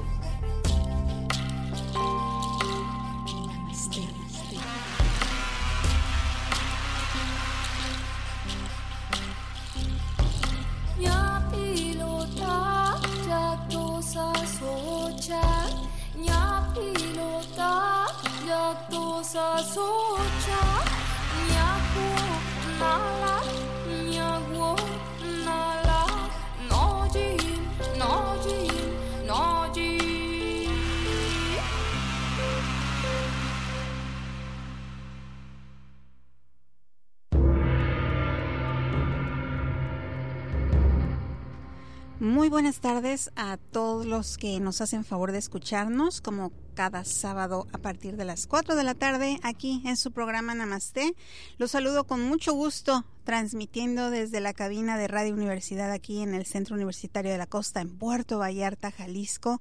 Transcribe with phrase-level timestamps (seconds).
[42.45, 47.65] Muy buenas tardes a todos los que nos hacen favor de escucharnos, como cada sábado
[47.73, 51.15] a partir de las 4 de la tarde, aquí en su programa Namaste.
[51.57, 56.45] Los saludo con mucho gusto, transmitiendo desde la cabina de Radio Universidad aquí en el
[56.45, 59.59] Centro Universitario de la Costa, en Puerto Vallarta, Jalisco.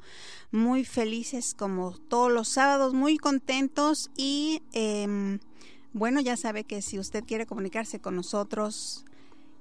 [0.50, 4.62] Muy felices como todos los sábados, muy contentos y...
[4.74, 5.38] Eh,
[5.94, 9.04] bueno, ya sabe que si usted quiere comunicarse con nosotros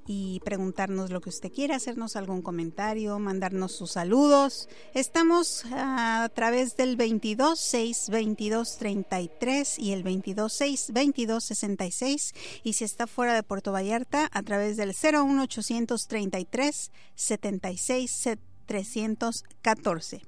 [0.06, 4.69] y preguntarnos lo que usted quiera, hacernos algún comentario, mandarnos sus saludos.
[4.94, 12.74] Estamos a través del 22 6 22 33 y el 22 6 22 66 y
[12.74, 18.30] si está fuera de Puerto Vallarta a través del 01 833 76
[18.66, 20.22] 314.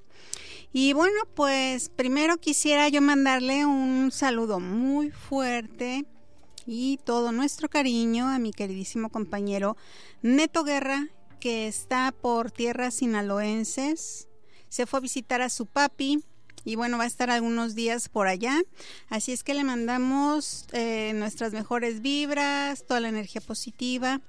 [0.72, 6.04] Y bueno, pues primero quisiera yo mandarle un saludo muy fuerte
[6.66, 9.76] y todo nuestro cariño a mi queridísimo compañero
[10.22, 11.08] Neto Guerra,
[11.40, 14.28] que está por tierras sinaloenses.
[14.68, 16.24] Se fue a visitar a su papi
[16.64, 18.60] y bueno, va a estar algunos días por allá.
[19.08, 24.20] Así es que le mandamos eh, nuestras mejores vibras, toda la energía positiva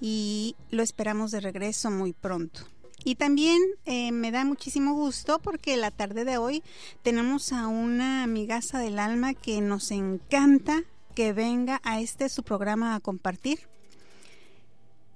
[0.00, 2.62] y lo esperamos de regreso muy pronto.
[3.04, 6.62] Y también eh, me da muchísimo gusto porque la tarde de hoy
[7.02, 12.94] tenemos a una amigaza del alma que nos encanta que venga a este su programa
[12.94, 13.60] a compartir.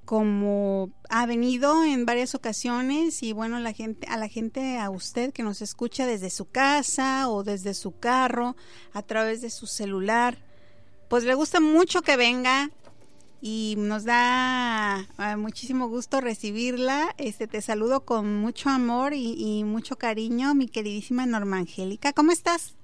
[0.05, 5.33] Como ha venido en varias ocasiones y bueno, la gente, a la gente, a usted
[5.33, 8.55] que nos escucha desde su casa o desde su carro,
[8.93, 10.39] a través de su celular,
[11.09, 12.71] pues le gusta mucho que venga
[13.41, 17.15] y nos da ah, muchísimo gusto recibirla.
[17.19, 22.13] Este te saludo con mucho amor y, y mucho cariño, mi queridísima Norma Angélica.
[22.13, 22.75] ¿Cómo estás?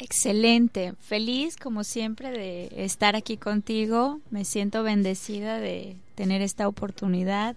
[0.00, 4.20] Excelente, feliz como siempre de estar aquí contigo.
[4.30, 7.54] Me siento bendecida de tener esta oportunidad,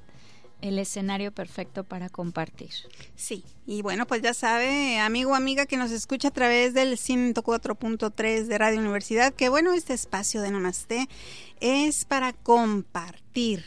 [0.62, 2.72] el escenario perfecto para compartir.
[3.16, 6.98] Sí, y bueno, pues ya sabe, amigo o amiga que nos escucha a través del
[6.98, 11.08] 104.3 de Radio Universidad, que bueno, este espacio de Namaste
[11.62, 13.64] es para compartir,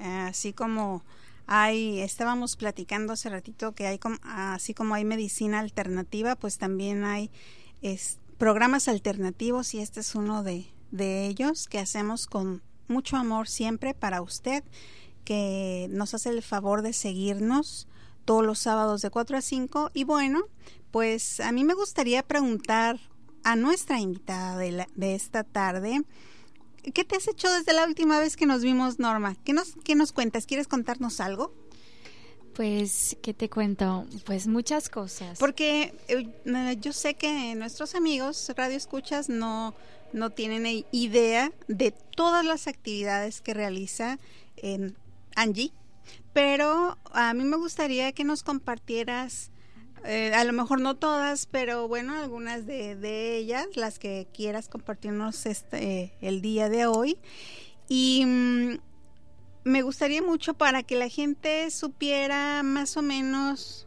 [0.00, 1.02] así como
[1.46, 7.30] hay, estábamos platicando hace ratito que hay, así como hay medicina alternativa, pues también hay
[7.82, 13.48] es, programas alternativos y este es uno de, de ellos que hacemos con mucho amor
[13.48, 14.64] siempre para usted,
[15.24, 17.86] que nos hace el favor de seguirnos
[18.24, 19.90] todos los sábados de 4 a 5.
[19.94, 20.42] Y bueno,
[20.90, 22.98] pues a mí me gustaría preguntar
[23.44, 26.02] a nuestra invitada de, de esta tarde,
[26.92, 29.36] ¿qué te has hecho desde la última vez que nos vimos, Norma?
[29.44, 30.46] ¿Qué nos, qué nos cuentas?
[30.46, 31.52] ¿Quieres contarnos algo?
[32.58, 34.04] Pues, ¿qué te cuento?
[34.26, 35.38] Pues muchas cosas.
[35.38, 39.76] Porque eh, yo sé que nuestros amigos radio escuchas no,
[40.12, 44.18] no tienen idea de todas las actividades que realiza
[44.56, 44.96] en
[45.36, 45.70] Angie,
[46.32, 49.52] pero a mí me gustaría que nos compartieras,
[50.04, 54.68] eh, a lo mejor no todas, pero bueno, algunas de, de ellas, las que quieras
[54.68, 57.18] compartirnos este, el día de hoy.
[57.88, 58.78] Y mm,
[59.68, 63.86] me gustaría mucho para que la gente supiera más o menos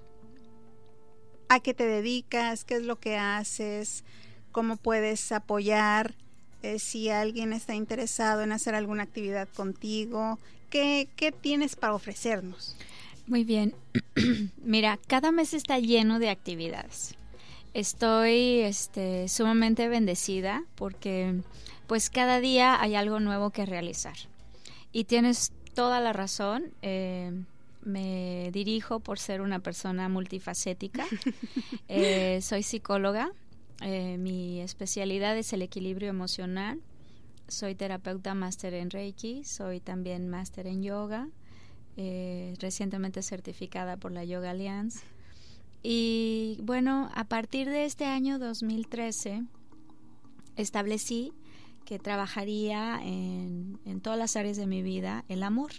[1.50, 4.04] a qué te dedicas, qué es lo que haces,
[4.52, 6.14] cómo puedes apoyar,
[6.62, 10.38] eh, si alguien está interesado en hacer alguna actividad contigo,
[10.70, 12.78] ¿qué, qué tienes para ofrecernos?
[13.26, 13.74] Muy bien.
[14.64, 17.16] Mira, cada mes está lleno de actividades.
[17.74, 21.42] Estoy este, sumamente bendecida porque
[21.88, 24.16] pues cada día hay algo nuevo que realizar.
[24.94, 26.72] Y tienes toda la razón.
[26.82, 27.32] Eh,
[27.84, 31.06] me dirijo por ser una persona multifacética.
[31.88, 33.32] Eh, soy psicóloga.
[33.82, 36.80] Eh, mi especialidad es el equilibrio emocional.
[37.50, 39.44] Soy terapeuta máster en Reiki.
[39.44, 41.28] Soy también máster en yoga.
[41.98, 45.02] recientemente certificada por la Yoga Alliance.
[45.84, 49.44] Y bueno, a partir de este año 2013
[50.56, 51.34] establecí
[51.92, 55.72] que trabajaría en, todas las áreas de mi vida el amor.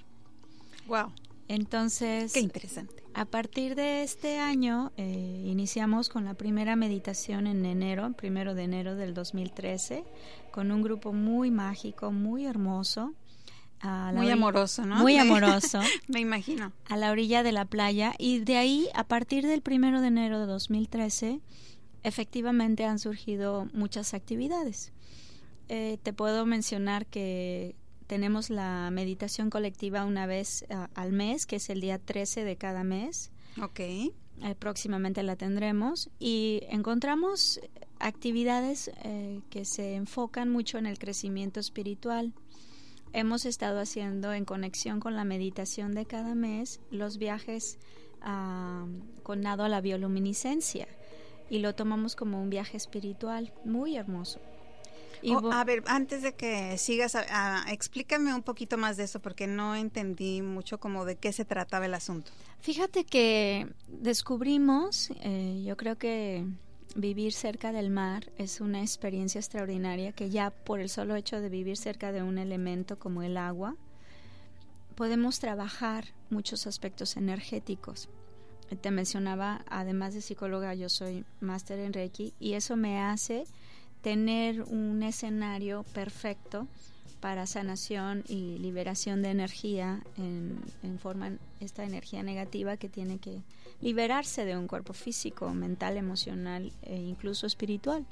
[0.86, 1.10] Wow.
[1.48, 3.02] Entonces, qué interesante.
[3.14, 8.64] A partir de este año eh, iniciamos con la primera meditación en enero, primero de
[8.64, 10.04] enero del 2013,
[10.50, 13.14] con un grupo muy mágico, muy hermoso.
[14.12, 14.96] muy amoroso, ¿no?
[14.96, 15.80] Muy amoroso.
[16.08, 16.72] Me imagino.
[16.90, 18.12] A la orilla de la playa.
[18.18, 21.40] Y de ahí, a partir del primero de enero de 2013,
[22.02, 24.92] efectivamente han surgido muchas actividades.
[25.74, 27.76] Eh, te puedo mencionar que
[28.06, 32.56] tenemos la meditación colectiva una vez ah, al mes, que es el día 13 de
[32.56, 33.30] cada mes.
[33.58, 33.80] Ok.
[33.80, 34.12] Eh,
[34.58, 37.58] próximamente la tendremos y encontramos
[38.00, 42.34] actividades eh, que se enfocan mucho en el crecimiento espiritual.
[43.14, 47.78] Hemos estado haciendo en conexión con la meditación de cada mes los viajes
[48.20, 48.84] ah,
[49.22, 50.86] con nado a la bioluminiscencia
[51.48, 54.38] y lo tomamos como un viaje espiritual muy hermoso.
[55.28, 57.16] Oh, a ver, antes de que sigas,
[57.68, 61.86] explícame un poquito más de eso porque no entendí mucho como de qué se trataba
[61.86, 62.32] el asunto.
[62.60, 66.44] Fíjate que descubrimos, eh, yo creo que
[66.94, 71.48] vivir cerca del mar es una experiencia extraordinaria que ya por el solo hecho de
[71.48, 73.76] vivir cerca de un elemento como el agua,
[74.94, 78.08] podemos trabajar muchos aspectos energéticos.
[78.80, 83.44] Te mencionaba, además de psicóloga, yo soy máster en Reiki y eso me hace
[84.02, 86.68] tener un escenario perfecto
[87.20, 93.42] para sanación y liberación de energía en, en forma esta energía negativa que tiene que
[93.80, 98.06] liberarse de un cuerpo físico, mental, emocional e incluso espiritual.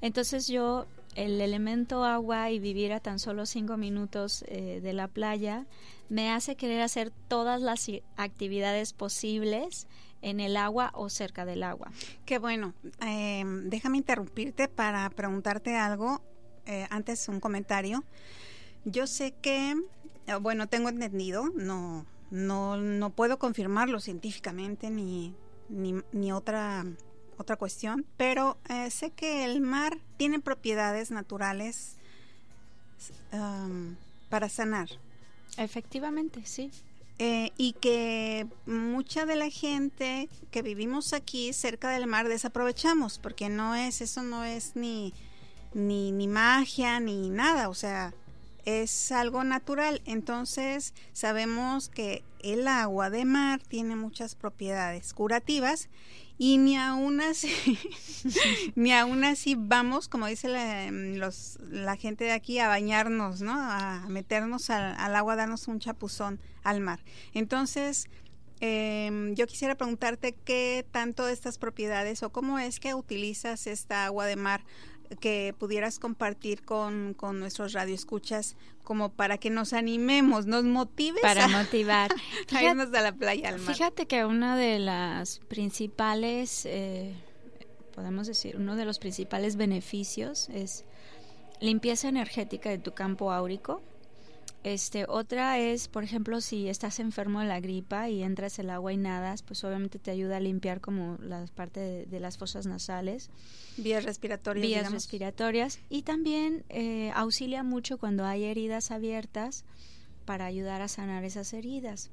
[0.00, 5.08] Entonces yo el elemento agua y vivir a tan solo cinco minutos eh, de la
[5.08, 5.66] playa
[6.08, 9.86] me hace querer hacer todas las actividades posibles
[10.22, 11.90] en el agua o cerca del agua.
[12.24, 12.74] Qué bueno.
[13.00, 16.22] Eh, déjame interrumpirte para preguntarte algo.
[16.66, 18.04] Eh, antes un comentario.
[18.84, 19.74] Yo sé que,
[20.26, 25.34] eh, bueno, tengo entendido, no, no, no puedo confirmarlo científicamente ni,
[25.68, 26.84] ni, otra,
[27.38, 28.58] otra cuestión, pero
[28.90, 31.96] sé que el mar tiene propiedades naturales
[33.32, 33.96] um,
[34.28, 34.88] para sanar.
[35.56, 36.70] Efectivamente, sí.
[37.20, 43.48] Eh, y que mucha de la gente que vivimos aquí cerca del mar desaprovechamos, porque
[43.48, 45.12] no es, eso no es ni,
[45.74, 48.14] ni, ni magia ni nada, o sea,
[48.64, 50.00] es algo natural.
[50.04, 55.88] Entonces sabemos que el agua de mar tiene muchas propiedades curativas
[56.38, 57.78] y ni aún así,
[58.76, 63.52] ni aún así vamos, como dice la, los, la gente de aquí, a bañarnos, ¿no?
[63.52, 67.00] A meternos al, al agua, darnos un chapuzón al mar.
[67.34, 68.08] Entonces,
[68.60, 74.04] eh, yo quisiera preguntarte qué tanto de estas propiedades o cómo es que utilizas esta
[74.04, 74.64] agua de mar
[75.20, 81.48] que pudieras compartir con, con nuestros radioescuchas como para que nos animemos, nos motives para
[81.48, 82.10] motivar
[82.54, 83.74] a irnos a la playa al mar.
[83.74, 87.14] Fíjate que una de las principales eh,
[87.94, 90.84] podemos decir, uno de los principales beneficios es
[91.60, 93.82] limpieza energética de tu campo áurico
[94.64, 98.92] este, otra es, por ejemplo, si estás enfermo de la gripa y entras el agua
[98.92, 103.30] y nadas, pues obviamente te ayuda a limpiar como la parte de, las fosas nasales.
[103.76, 104.66] Vías respiratorias.
[104.66, 105.78] Vías respiratorias.
[105.88, 109.64] Y también eh, auxilia mucho cuando hay heridas abiertas
[110.24, 112.10] para ayudar a sanar esas heridas.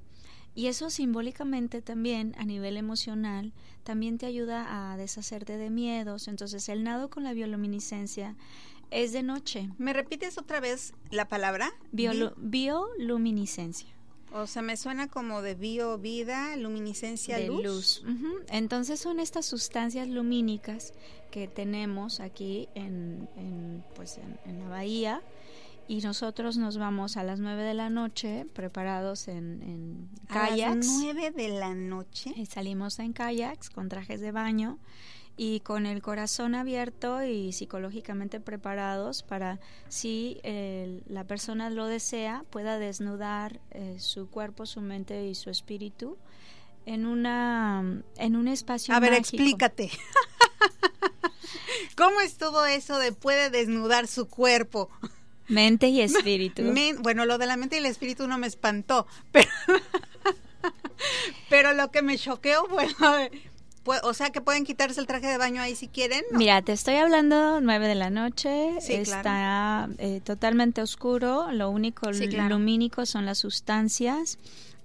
[0.54, 3.52] Y eso simbólicamente también a nivel emocional
[3.84, 6.30] también te ayuda a deshacerte de miedos.
[6.30, 8.38] Entonces el nado con la bioluminiscencia
[8.92, 9.70] es de noche.
[9.78, 11.72] ¿Me repites otra vez la palabra?
[11.92, 13.90] bioluminiscencia.
[14.34, 18.04] O sea, me suena como de bio, vida, luminiscencia, de luz.
[18.50, 20.94] Entonces son estas sustancias lumínicas
[21.32, 23.30] que tenemos aquí en,
[23.96, 25.22] pues en, la bahía
[25.88, 30.86] y nosotros nos vamos a las 9 de la noche preparados en, en A kayaks.
[30.86, 32.34] las nueve de la noche.
[32.36, 34.80] Y salimos en kayaks con trajes de baño
[35.38, 42.46] y con el corazón abierto y psicológicamente preparados para si eh, la persona lo desea
[42.50, 46.18] pueda desnudar eh, su cuerpo, su mente y su espíritu
[46.86, 49.90] en una en un espacio A ver, explícate.
[51.98, 54.90] ¿Cómo es todo eso de puede desnudar su cuerpo?
[55.48, 56.64] mente y espíritu.
[56.64, 59.50] Men- bueno, lo de la mente y el espíritu no me espantó, pero,
[61.50, 63.30] pero lo que me choqueó fue, pues,
[63.86, 66.24] o sea, que pueden quitarse el traje de baño ahí si quieren.
[66.32, 66.38] ¿no?
[66.40, 72.14] Mira, te estoy hablando 9 de la noche, Sí, está eh, totalmente oscuro, lo único
[72.14, 72.58] Sí, claro.
[72.58, 74.38] lumínico son las sustancias.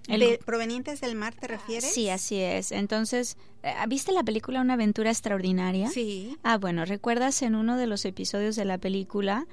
[0.08, 1.92] El- De- ¿Provenientes del mar te refieres?
[1.92, 2.72] Sí, así es.
[2.72, 5.88] Entonces, eh, ¿viste la película Una aventura extraordinaria?
[5.90, 6.36] Sí.
[6.42, 9.46] Ah, bueno, ¿recuerdas en uno de los episodios de la película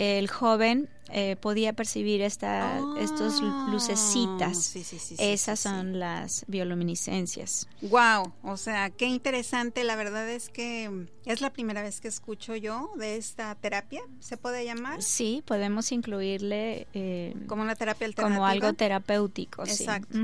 [0.00, 4.62] el joven eh, podía percibir esta, estos Ah, lucecitas?
[4.62, 7.66] sí, sí, sí, Esas son las bioluminiscencias.
[7.82, 9.82] Wow, o sea, qué interesante.
[9.84, 14.36] La verdad es que es la primera vez que escucho yo de esta terapia, ¿se
[14.36, 15.02] puede llamar?
[15.02, 18.36] Sí, podemos incluirle eh, Como una terapia alternativa.
[18.36, 19.66] como algo terapéutico.
[19.66, 19.72] sí.
[19.84, 20.16] Exacto.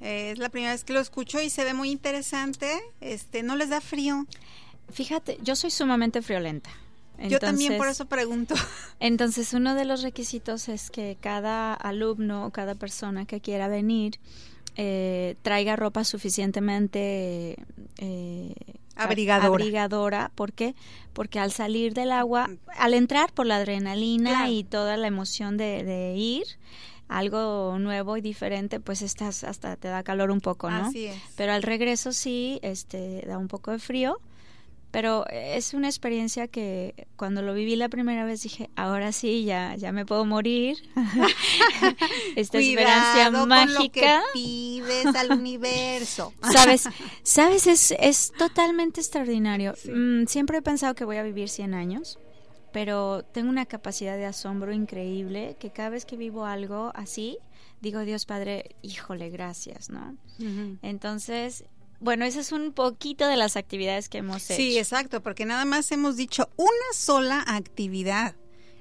[0.00, 2.68] Eh, es la primera vez que lo escucho y se ve muy interesante.
[3.00, 4.26] Este, no les da frío.
[4.90, 6.70] Fíjate, yo soy sumamente friolenta.
[7.18, 8.54] Yo también por Entonces- eso pregunto.
[9.00, 14.18] Entonces, uno de los requisitos es que cada alumno o cada persona que quiera venir
[14.76, 17.56] eh, traiga ropa suficientemente
[17.98, 18.54] eh,
[18.96, 19.46] Abrigadora.
[19.48, 20.30] abrigadora.
[20.34, 20.74] ¿Por qué?
[21.12, 24.50] Porque al salir del agua, al entrar por la adrenalina Claro.
[24.52, 26.44] y toda la emoción de, de ir,
[27.08, 30.86] algo nuevo y diferente, pues estás hasta te da calor un poco, ¿no?
[30.86, 31.16] Así es.
[31.36, 34.18] Pero al regreso sí, este, da un poco de frío.
[34.94, 39.74] Pero es una experiencia que cuando lo viví la primera vez dije, ahora sí, ya,
[39.74, 40.76] ya me puedo morir.
[42.36, 44.22] Esta experiencia Cuidado con lo que mágica.
[44.32, 46.32] pides al universo.
[46.52, 46.88] Sabes,
[47.24, 49.74] sabes, es, es totalmente extraordinario.
[49.92, 52.20] Mm, siempre he pensado que voy a vivir 100 años,
[52.72, 57.38] pero tengo una capacidad de asombro increíble que cada vez que vivo algo así,
[57.80, 60.16] digo, Dios Padre, híjole, gracias, ¿no?
[60.82, 61.64] Entonces,
[62.00, 64.56] bueno, esa es un poquito de las actividades que hemos hecho.
[64.56, 68.34] Sí, exacto, porque nada más hemos dicho una sola actividad.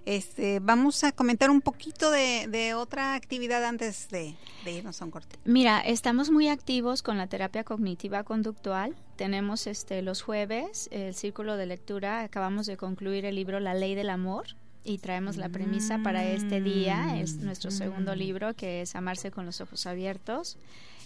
[0.06, 5.06] Este, vamos a comentar un poquito de, de otra actividad antes de, de irnos a
[5.06, 5.38] un corte.
[5.46, 8.96] Mira, estamos muy activos con la terapia cognitiva conductual.
[9.16, 12.22] Tenemos este los jueves el círculo de lectura.
[12.24, 14.48] Acabamos de concluir el libro La Ley del Amor
[14.84, 17.18] y traemos la premisa para este día.
[17.18, 20.58] Es nuestro segundo libro que es Amarse con los ojos abiertos.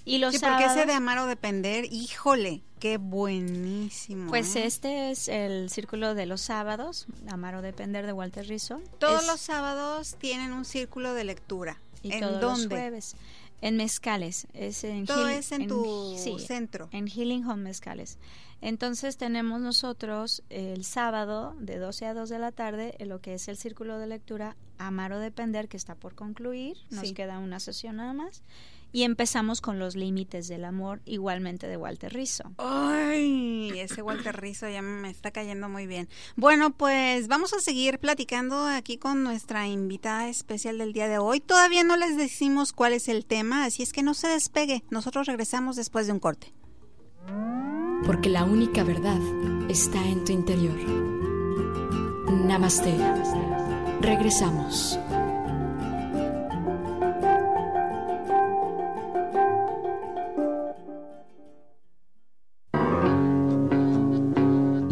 [0.06, 4.30] Y los sí, porque ese de amar o depender, híjole, qué buenísimo.
[4.30, 4.66] pues ¿eh?
[4.66, 8.80] este es el círculo de los sábados, Amar o depender de Walter Rizzo.
[9.00, 11.78] Todos Es- los sábados tienen un círculo de lectura.
[12.04, 12.64] y ¿En todos dónde?
[12.64, 13.16] los jueves
[13.62, 16.88] en Mezcales, es en Todo Heal- es en, tu centro.
[16.92, 18.18] en Healing Home Mezcales.
[18.62, 23.34] Entonces tenemos nosotros el sábado de 12 a 2 de la tarde en lo que
[23.34, 27.14] es el círculo de lectura Amar o Depender que está por concluir, nos Sí.
[27.14, 28.42] queda una sesión nada más
[28.92, 32.52] y empezamos con los límites del amor igualmente de Walter Rizzo.
[32.58, 36.08] Ay, ese Walter Rizzo ya me está cayendo muy bien.
[36.36, 41.40] Bueno, pues vamos a seguir platicando aquí con nuestra invitada especial del día de hoy.
[41.40, 44.84] Todavía no les decimos cuál es el tema, así es que no se despegue.
[44.90, 46.54] Nosotros regresamos después de un corte.
[48.06, 49.20] porque la única verdad
[49.70, 50.78] está en tu interior.
[52.32, 52.96] Namaste.
[54.02, 54.98] Regresamos.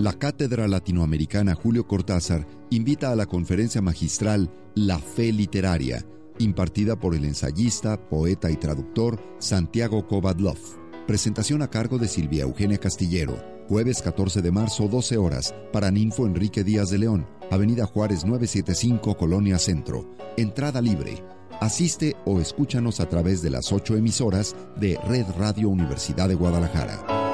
[0.05, 6.05] La Cátedra Latinoamericana Julio Cortázar invita a la conferencia magistral La Fe Literaria,
[6.38, 10.59] impartida por el ensayista, poeta y traductor Santiago Kovadlov.
[11.07, 16.27] Presentación a cargo de Silvia Eugenia Castillero, jueves 14 de marzo, 12 horas, para Ninfo
[16.27, 20.15] Enrique Díaz de León, Avenida Juárez 975, Colonia Centro.
[20.38, 21.24] Entrada libre.
[21.62, 27.25] Asiste o escúchanos a través de las ocho emisoras de Red Radio Universidad de Guadalajara.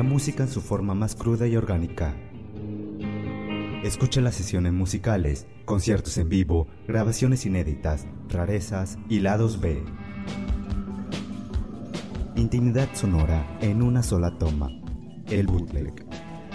[0.00, 2.14] La música en su forma más cruda y orgánica.
[3.84, 9.84] Escucha las sesiones musicales, conciertos en vivo, grabaciones inéditas, rarezas y lados B.
[12.34, 14.70] Intimidad sonora en una sola toma.
[15.26, 15.92] El bootleg.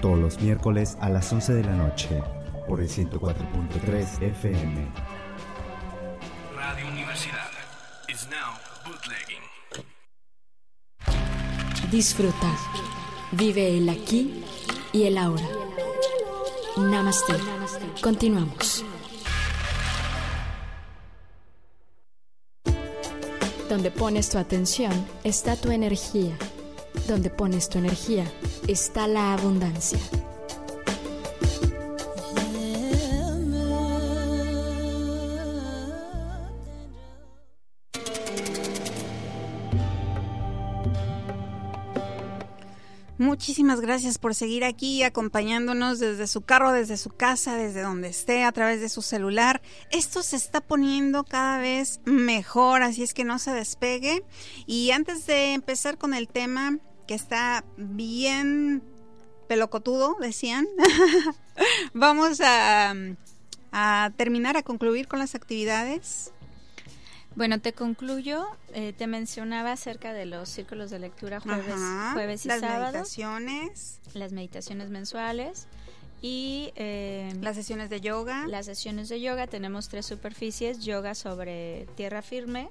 [0.01, 2.23] Todos los miércoles a las 11 de la noche
[2.67, 4.87] por el 104.3 FM.
[6.57, 7.51] Radio Universidad
[8.09, 9.43] is now bootlegging.
[11.91, 12.84] Disfruta.
[13.31, 14.43] Vive el aquí
[14.93, 15.47] y el ahora.
[16.77, 17.33] Namaste.
[18.01, 18.83] Continuamos.
[23.69, 24.91] Donde pones tu atención
[25.23, 26.37] está tu energía.
[27.07, 28.25] Donde pones tu energía
[28.67, 29.99] está la abundancia.
[43.35, 48.45] Muchísimas gracias por seguir aquí acompañándonos desde su carro, desde su casa, desde donde esté,
[48.45, 49.61] a través de su celular.
[49.91, 54.23] Esto se está poniendo cada vez mejor, así es que no se despegue.
[54.67, 58.81] Y antes de empezar con el tema que está bien
[59.49, 60.65] pelocotudo, decían,
[61.93, 62.95] vamos a,
[63.73, 66.31] a terminar, a concluir con las actividades.
[67.35, 68.47] Bueno, te concluyo.
[68.73, 71.75] Eh, te mencionaba acerca de los círculos de lectura jueves,
[72.13, 72.81] jueves y las sábado.
[72.81, 73.99] Las meditaciones.
[74.13, 75.67] Las meditaciones mensuales.
[76.21, 78.47] Y eh, las sesiones de yoga.
[78.47, 79.47] Las sesiones de yoga.
[79.47, 80.79] Tenemos tres superficies.
[80.85, 82.69] Yoga sobre tierra firme,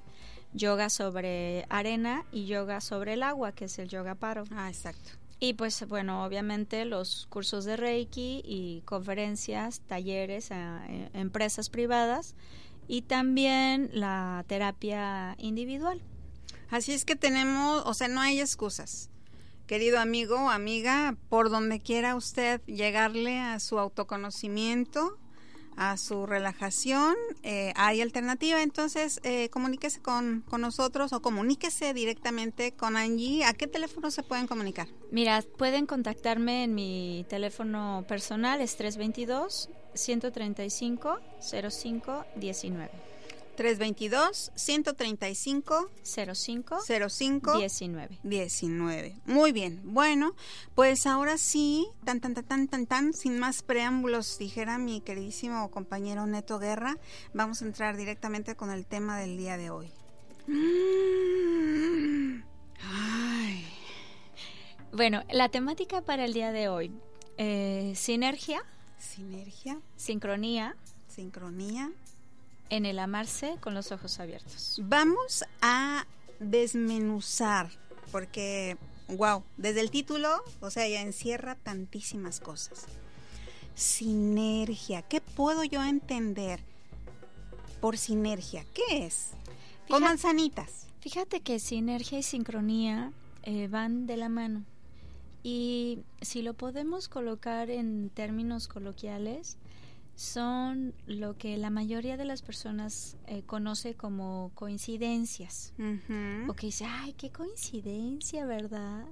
[0.54, 4.44] yoga sobre arena y yoga sobre el agua, que es el yoga paro.
[4.50, 5.10] Ah, exacto.
[5.40, 12.34] Y pues bueno, obviamente los cursos de Reiki y conferencias, talleres a empresas privadas
[12.88, 16.02] y también la terapia individual.
[16.70, 19.10] Así es que tenemos, o sea, no hay excusas.
[19.66, 25.18] Querido amigo o amiga, por donde quiera usted llegarle a su autoconocimiento,
[25.76, 28.62] a su relajación, eh, hay alternativa.
[28.62, 33.44] Entonces, eh, comuníquese con, con, nosotros o comuníquese directamente con Angie.
[33.44, 34.88] ¿A qué teléfono se pueden comunicar?
[35.10, 43.13] Mira, pueden contactarme en mi teléfono personal, es 322 135 05 19.
[43.54, 49.16] 322 135 05 05 19 19.
[49.26, 49.80] Muy bien.
[49.84, 50.34] Bueno,
[50.74, 55.70] pues ahora sí, tan tan tan tan tan tan sin más preámbulos, dijera mi queridísimo
[55.70, 56.96] compañero Neto Guerra,
[57.32, 59.90] vamos a entrar directamente con el tema del día de hoy.
[62.82, 63.66] Ay.
[64.92, 66.92] Bueno, la temática para el día de hoy,
[67.38, 68.64] eh, sinergia
[69.04, 69.80] Sinergia.
[69.96, 70.76] Sincronía.
[71.08, 71.92] Sincronía.
[72.74, 74.80] En el amarse con los ojos abiertos.
[74.82, 76.06] Vamos a
[76.40, 77.70] desmenuzar,
[78.10, 82.86] porque, wow, desde el título, o sea, ya encierra tantísimas cosas.
[83.76, 86.58] Sinergia, ¿qué puedo yo entender
[87.80, 88.64] por sinergia?
[88.74, 89.34] ¿Qué es?
[89.88, 90.88] con manzanitas.
[91.00, 93.12] Fíjate que sinergia y sincronía
[93.44, 94.64] eh, van de la mano.
[95.44, 99.58] Y si lo podemos colocar en términos coloquiales,
[100.14, 105.72] son lo que la mayoría de las personas eh, conoce como coincidencias.
[106.48, 109.04] O que dice, ay, qué coincidencia, ¿verdad?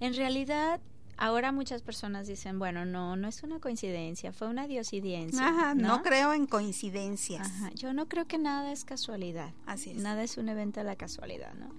[0.00, 0.80] En realidad,
[1.16, 5.48] ahora muchas personas dicen, bueno, no, no es una coincidencia, fue una diosidencia.
[5.48, 6.02] Ajá, ¿no?
[6.02, 7.50] creo en coincidencias.
[7.74, 9.54] yo no creo que nada es casualidad.
[9.64, 9.96] Así es.
[9.96, 11.70] Nada es un evento de la casualidad, ¿no?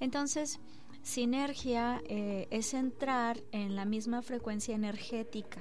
[0.00, 0.58] Entonces,
[1.02, 5.60] Sinergia eh, es entrar en la misma frecuencia energética,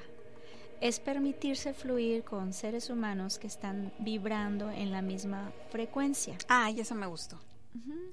[0.81, 6.37] es permitirse fluir con seres humanos que están vibrando en la misma frecuencia.
[6.47, 7.39] Ah, y eso me gustó.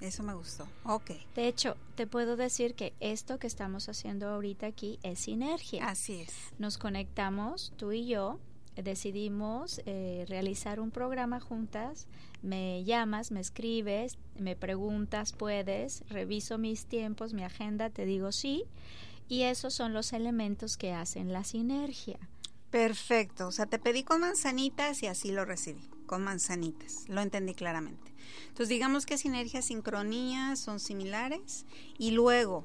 [0.00, 0.66] Eso me gustó.
[0.84, 1.12] Ok.
[1.36, 5.86] De hecho, te puedo decir que esto que estamos haciendo ahorita aquí es sinergia.
[5.88, 6.34] Así es.
[6.58, 8.40] Nos conectamos, tú y yo,
[8.74, 12.06] decidimos eh, realizar un programa juntas.
[12.42, 18.64] Me llamas, me escribes, me preguntas, puedes, reviso mis tiempos, mi agenda, te digo sí.
[19.28, 22.18] Y esos son los elementos que hacen la sinergia.
[22.72, 23.48] Perfecto.
[23.48, 27.04] O sea, te pedí con manzanitas y así lo recibí, con manzanitas.
[27.06, 28.14] Lo entendí claramente.
[28.48, 31.66] Entonces, digamos que sinergia, sincronía son similares.
[31.98, 32.64] Y luego,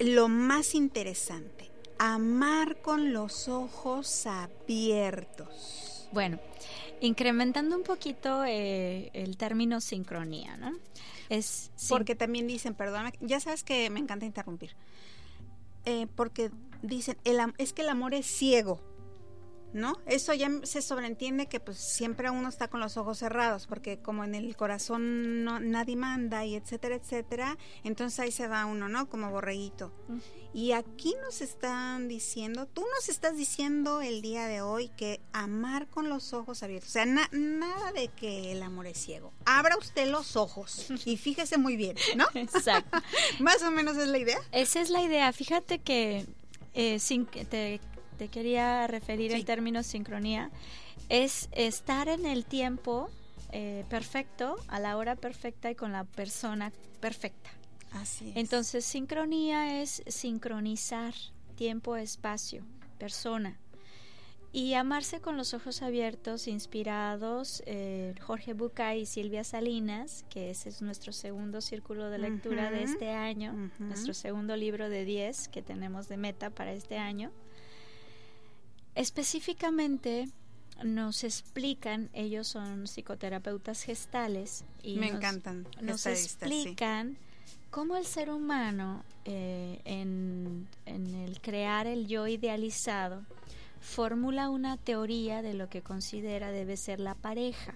[0.00, 6.08] lo más interesante, amar con los ojos abiertos.
[6.10, 6.40] Bueno,
[7.00, 10.72] incrementando un poquito eh, el término sincronía, ¿no?
[11.28, 14.74] Es porque también dicen, perdona, ya sabes que me encanta interrumpir,
[15.84, 16.50] eh, porque
[16.82, 18.80] dicen, el, es que el amor es ciego.
[19.72, 19.98] ¿No?
[20.06, 24.24] Eso ya se sobreentiende que pues siempre uno está con los ojos cerrados, porque como
[24.24, 29.08] en el corazón no, nadie manda y etcétera, etcétera, entonces ahí se va uno, ¿no?
[29.08, 29.92] Como borreguito.
[30.54, 35.88] Y aquí nos están diciendo, tú nos estás diciendo el día de hoy que amar
[35.88, 39.32] con los ojos abiertos, o sea, nada de que el amor es ciego.
[39.46, 42.26] Abra usted los ojos y fíjese muy bien, ¿no?
[42.34, 42.98] Exacto.
[43.40, 44.38] Más o menos es la idea.
[44.52, 45.32] Esa es la idea.
[45.32, 46.26] Fíjate que
[46.74, 47.80] eh, sin que te
[48.22, 50.52] te quería referir en términos sincronía,
[51.08, 53.10] es estar en el tiempo
[53.50, 57.50] eh, perfecto, a la hora perfecta y con la persona perfecta.
[57.90, 58.36] Así es.
[58.36, 61.14] Entonces, sincronía es sincronizar
[61.56, 62.62] tiempo, espacio,
[62.96, 63.58] persona.
[64.52, 70.68] Y amarse con los ojos abiertos, inspirados, eh, Jorge Bucay y Silvia Salinas, que ese
[70.68, 75.48] es nuestro segundo círculo de lectura de Ujú, este año, nuestro segundo libro de 10
[75.48, 77.32] que tenemos de meta para este año.
[78.94, 80.28] Específicamente
[80.84, 85.66] nos explican, ellos son psicoterapeutas gestales y Me nos- encantan.
[85.80, 86.10] nos sí.
[86.10, 87.16] explican
[87.70, 93.22] cómo el ser humano eh, en, en el crear el yo idealizado
[93.80, 97.74] formula una teoría de lo que considera debe ser la pareja.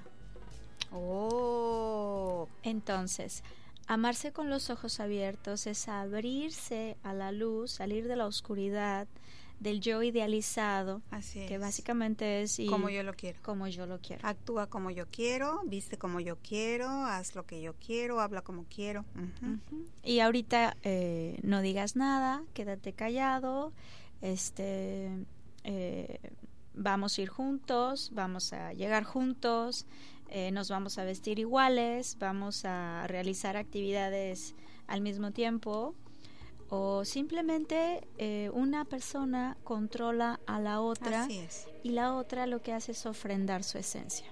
[0.93, 3.43] Oh, Entonces,
[3.87, 9.07] amarse con los ojos abiertos es abrirse a la luz, salir de la oscuridad,
[9.61, 11.49] del yo idealizado, así es.
[11.49, 13.39] que básicamente es y- como yo lo quiero.
[13.43, 14.27] como yo lo quiero.
[14.27, 18.65] Actúa como yo quiero, viste como yo quiero, haz lo que yo quiero, habla como
[18.65, 19.05] quiero.
[20.03, 23.73] Y ahorita eh, no digas nada, quédate callado,
[24.23, 25.11] este,
[25.65, 26.19] eh,
[26.75, 29.87] vamos a ir juntos, vamos a llegar juntos,
[30.29, 34.55] eh, nos vamos a vestir iguales, vamos a realizar actividades
[34.87, 35.95] al mismo tiempo
[36.69, 41.29] o simplemente eh, una persona controla a la otra
[41.83, 44.27] y la otra lo que hace es ofrendar su esencia.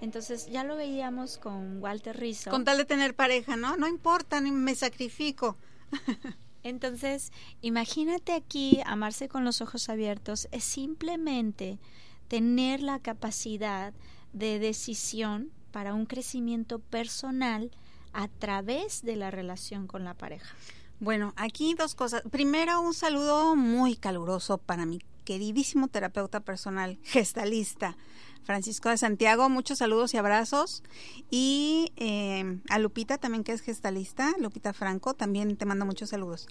[0.00, 2.50] Entonces ya lo veíamos con Walter Rizzo.
[2.50, 3.76] Con tal de tener pareja, ¿no?
[3.76, 5.56] No importa, ni me sacrifico.
[6.64, 11.78] Entonces, imagínate aquí, amarse con los ojos abiertos es simplemente
[12.28, 13.92] tener la capacidad
[14.32, 17.70] de decisión para un crecimiento personal
[18.12, 20.54] a través de la relación con la pareja.
[21.02, 22.22] Bueno, aquí dos cosas.
[22.30, 27.96] Primero, un saludo muy caluroso para mi queridísimo terapeuta personal, gestalista,
[28.44, 29.48] Francisco de Santiago.
[29.48, 30.84] Muchos saludos y abrazos.
[31.28, 36.46] Y eh, a Lupita también, que es gestalista, Lupita Franco, también te mando muchos saludos.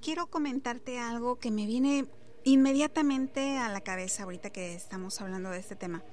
[0.00, 2.06] Quiero comentarte algo que me viene
[2.44, 6.04] inmediatamente a la cabeza ahorita que estamos hablando de este tema.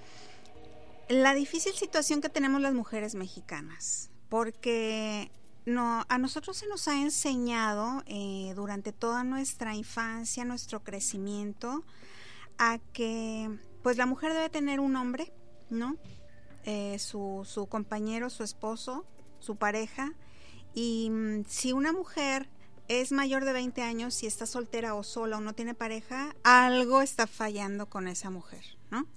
[1.07, 5.29] La difícil situación que tenemos las mujeres mexicanas, porque
[5.65, 11.83] no, a nosotros se nos ha enseñado eh, durante toda nuestra infancia, nuestro crecimiento,
[12.57, 13.49] a que
[13.83, 15.31] pues la mujer debe tener un hombre,
[15.69, 15.95] ¿no?
[16.65, 19.05] Eh, su, su compañero, su esposo,
[19.39, 20.13] su pareja.
[20.73, 22.49] Y mm, si una mujer
[22.87, 27.01] es mayor de 20 años, si está soltera o sola o no tiene pareja, algo
[27.01, 29.07] está fallando con esa mujer, ¿no?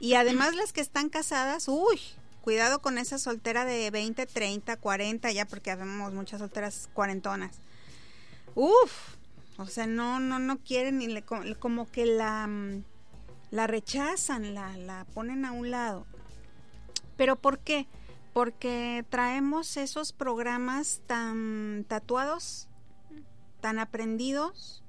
[0.00, 2.00] Y además las que están casadas, uy,
[2.42, 7.60] cuidado con esa soltera de 20, 30, 40, ya porque vemos muchas solteras cuarentonas.
[8.54, 9.16] Uf,
[9.56, 12.84] o sea, no, no, no quieren ni le, como, que la, mm,
[13.50, 16.06] la rechazan, la, la ponen a un lado.
[17.16, 17.86] ¿Pero por qué?
[18.34, 22.68] Porque traemos esos programas tan tatuados,
[23.60, 24.82] tan aprendidos,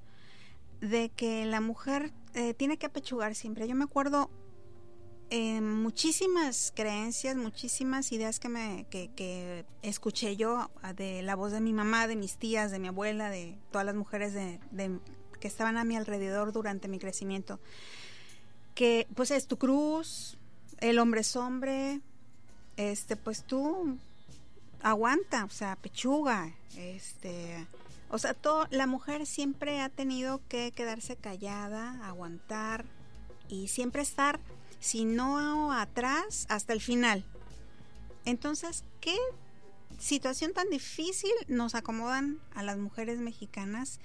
[0.80, 3.68] de que la mujer eh, tiene que apechugar siempre.
[3.68, 4.30] Yo me acuerdo
[5.36, 11.50] eh, muchísimas creencias, muchísimas ideas que, me, que, que escuché yo ah, de la voz
[11.50, 15.00] de mi mamá, de mis tías, de mi abuela, de todas las mujeres de, de-
[15.40, 17.58] que estaban a mi alrededor durante mi crecimiento.
[18.76, 20.36] Que pues es tu cruz,
[20.78, 22.00] el hombre es hombre,
[22.76, 23.98] este, pues tú
[24.82, 27.66] aguanta, o sea, pechuga, este,
[28.08, 32.84] o sea, todo, la mujer siempre ha tenido que quedarse callada, aguantar
[33.48, 34.38] y siempre estar,
[34.84, 37.24] si no atrás, hasta el final.
[38.26, 39.16] Entonces, ¿qué
[39.98, 43.98] situación tan difícil nos acomodan a las mujeres mexicanas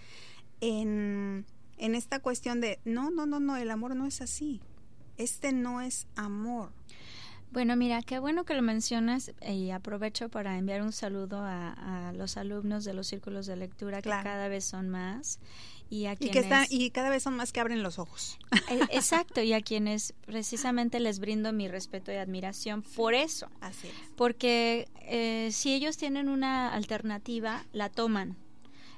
[0.61, 1.45] en,
[1.77, 4.61] en esta cuestión de, no, no, no, no, el amor no es así.
[5.17, 6.71] Este no es amor.
[7.51, 12.13] Bueno, mira, qué bueno que lo mencionas y aprovecho para enviar un saludo a, a
[12.13, 14.23] los alumnos de los círculos de lectura Claro.
[14.23, 15.39] que cada vez son más
[15.89, 18.37] y a Y, quienes que están, y cada vez son más que abren los ojos.
[18.69, 23.87] Eh, exacto y a quienes precisamente les brindo mi respeto y admiración por eso, Así
[23.87, 23.93] es.
[24.15, 28.37] porque eh, si ellos tienen una alternativa la toman.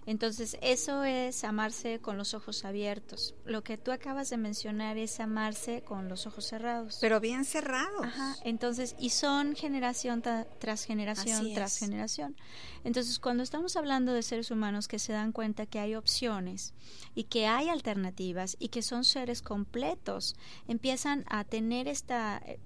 [0.06, 3.36] Entonces, eso es amarse con los ojos abiertos.
[3.46, 6.98] Lo que tú acabas de mencionar es amarse con los ojos cerrados.
[7.00, 8.04] Pero bien cerrados.
[8.04, 10.24] Ajá, entonces, y son generación
[10.60, 11.80] tras generación Así tras es.
[11.80, 12.36] generación.
[12.84, 16.74] Entonces, cuando estamos hablando de seres humanos que se dan cuenta que hay opciones
[17.14, 20.36] y que hay alternativas y que son seres completos,
[20.68, 22.16] empiezan a tener este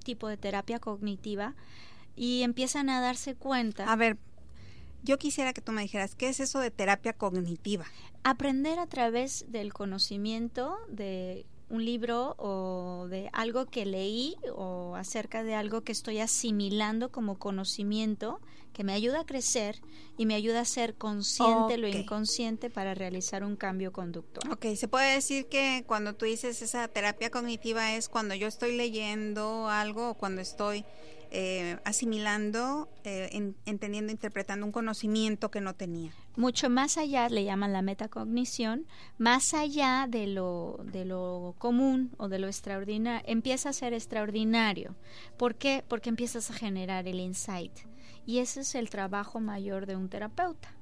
[0.03, 1.55] tipo de terapia cognitiva
[2.15, 4.17] y empiezan a darse cuenta, A ver,
[5.05, 7.85] yo quisiera que tú me dijeras, ¿qué es eso de terapia cognitiva?
[8.25, 15.43] aprender a través del conocimiento de un libro o de algo que leí o acerca
[15.43, 18.41] de algo que estoy asimilando como conocimiento
[18.73, 19.79] que me ayuda a crecer
[20.17, 24.51] y me ayuda a ser consciente lo inconsciente para realizar un cambio conductual.
[24.51, 28.75] Ok, se puede decir que cuando tú dices esa terapia cognitiva es cuando yo estoy
[28.75, 30.83] leyendo algo o cuando estoy
[31.37, 36.13] eh, asimilando, eh, entendiendo, interpretando un conocimiento que no tenía.
[36.37, 42.29] Mucho más allá, le llaman la metacognición, más allá de lo, de lo común o
[42.29, 44.95] de lo extraordinario, empieza a ser extraordinario.
[45.35, 45.83] ¿Por qué?
[45.85, 47.79] Porque empiezas a generar el insight.
[48.25, 50.73] Y ese es el trabajo mayor de un terapeuta.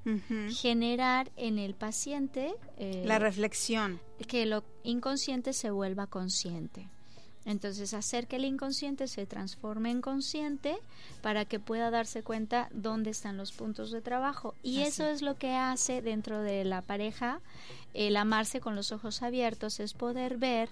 [0.52, 2.54] Generar en el paciente...
[2.78, 4.00] Eh, la reflexión.
[4.28, 6.90] Que lo inconsciente se vuelva consciente.
[7.46, 10.78] Entonces, hacer que el inconsciente se transforme en consciente
[11.22, 14.56] para que pueda darse cuenta dónde están los puntos de trabajo.
[14.64, 17.42] Y eso es lo que hace dentro de la pareja
[17.94, 20.70] el amarse con los ojos abiertos, es poder ver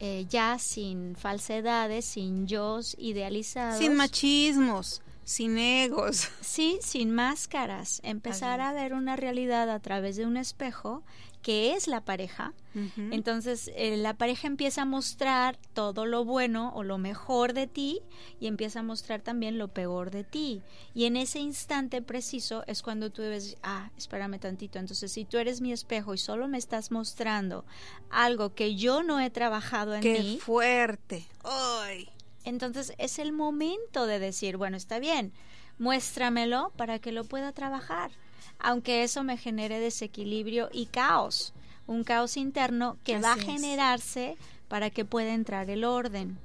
[0.00, 3.78] eh, ya sin falsedades, sin yo idealizados.
[3.78, 6.28] Sin machismos sin egos.
[6.40, 8.00] Sí, sin máscaras.
[8.04, 11.02] Empezar a ver una realidad a través de un espejo
[11.44, 12.54] que es la pareja.
[12.96, 18.00] Entonces eh, la pareja empieza a mostrar todo lo bueno o lo mejor de ti
[18.40, 20.62] y empieza a mostrar también lo peor de ti.
[20.94, 24.78] Y en ese instante preciso es cuando tú debes, ah, espérame tantito.
[24.78, 27.66] Entonces si tú eres mi espejo y solo me estás mostrando
[28.08, 30.38] algo que yo no he trabajado en Qué mí.
[30.40, 31.28] fuerte!
[31.44, 32.08] ¡Ay!
[32.44, 35.32] Entonces es el momento de decir, bueno, está bien,
[35.78, 38.10] muéstramelo para que lo pueda trabajar
[38.58, 41.52] aunque eso me genere desequilibrio y caos,
[41.86, 44.36] un caos interno que va a generarse
[44.68, 46.38] para que pueda entrar el orden.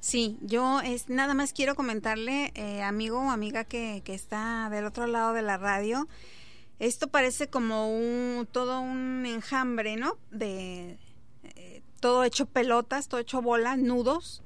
[0.00, 4.84] Sí, yo es nada más quiero comentarle, eh, amigo o amiga que, que está del
[4.84, 6.06] otro lado de la radio,
[6.78, 10.18] esto parece como un todo un enjambre, ¿no?
[10.30, 10.98] De
[11.42, 14.42] eh, todo hecho pelotas, todo hecho bolas, nudos.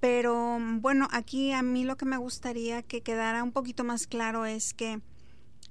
[0.00, 4.44] Pero bueno, aquí a mí lo que me gustaría que quedara un poquito más claro
[4.44, 5.00] es que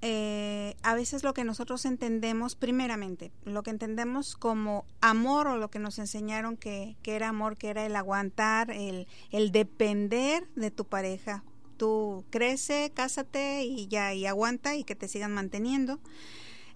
[0.02, 5.70] eh, a veces lo que nosotros entendemos, primeramente, lo que entendemos como amor o lo
[5.70, 9.08] que nos enseñaron que, era amor, que era el aguantar, el,
[9.52, 11.44] depender de tu pareja.
[11.78, 16.00] Tú crece, cásate y ya, y aguanta y que te sigan manteniendo.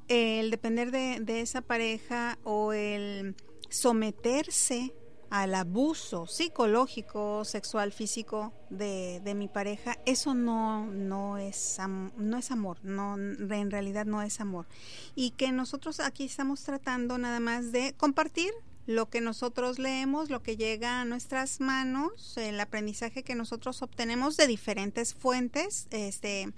[0.08, 3.36] el depender de, de esa pareja o el
[3.70, 4.94] someterse
[5.32, 11.78] al abuso psicológico, sexual, físico de, de mi pareja, eso no, no, es,
[12.18, 14.68] no es amor, no, en realidad no es amor.
[15.16, 18.52] Y que nosotros aquí estamos tratando nada más de compartir
[18.86, 24.36] lo que nosotros leemos, lo que llega a nuestras manos, el aprendizaje que nosotros obtenemos
[24.36, 25.88] de diferentes fuentes.
[25.92, 26.52] Este,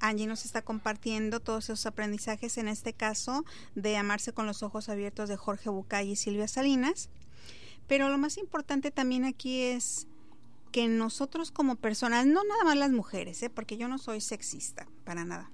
[0.00, 4.90] Angie nos está compartiendo todos esos aprendizajes, en este caso de Amarse con los ojos
[4.90, 7.08] abiertos de Jorge Bucay y Silvia Salinas.
[7.88, 10.06] Pero lo más importante también aquí es
[10.70, 13.50] que nosotros como personas, no nada más las mujeres, ¿eh?
[13.50, 15.50] porque yo no soy sexista, para nada.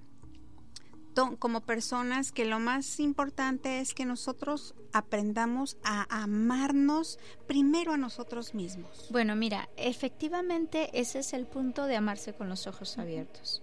[1.38, 8.52] Como personas, que lo más importante es que nosotros aprendamos a amarnos primero a nosotros
[8.52, 9.06] mismos.
[9.12, 13.62] Bueno, mira, efectivamente ese es el punto de amarse con los ojos abiertos.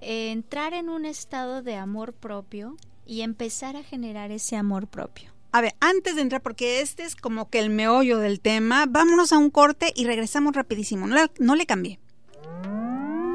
[0.00, 5.32] entrar en un estado de amor propio y empezar a generar ese amor propio.
[5.52, 9.32] A ver, antes de entrar, porque este es como que el meollo del tema, vámonos
[9.32, 11.08] a un corte y regresamos rapidísimo.
[11.08, 11.98] No, no le cambie.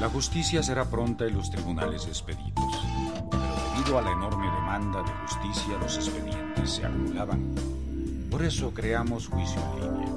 [0.00, 2.64] La justicia será pronta y los tribunales expeditos.
[3.30, 7.54] Pero debido a la enorme demanda de justicia, los expedientes se acumulaban.
[8.30, 10.14] Por eso creamos Juicio en Línea,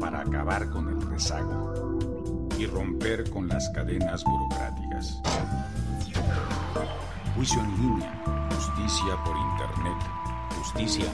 [0.00, 1.87] para acabar con el rezago
[2.58, 5.20] y romper con las cadenas burocráticas.
[7.34, 9.98] Juicio en línea, justicia por Internet,
[10.56, 11.04] justicia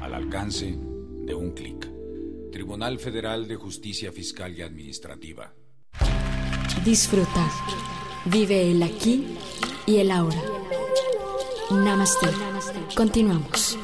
[0.00, 0.76] al alcance
[1.26, 1.88] de un clic.
[2.50, 5.52] Tribunal Federal de Justicia Fiscal y Administrativa.
[6.84, 7.48] Disfruta.
[8.24, 9.36] Vive el aquí
[9.86, 10.42] y el ahora.
[11.70, 12.26] Namaste.
[12.96, 13.78] Continuamos.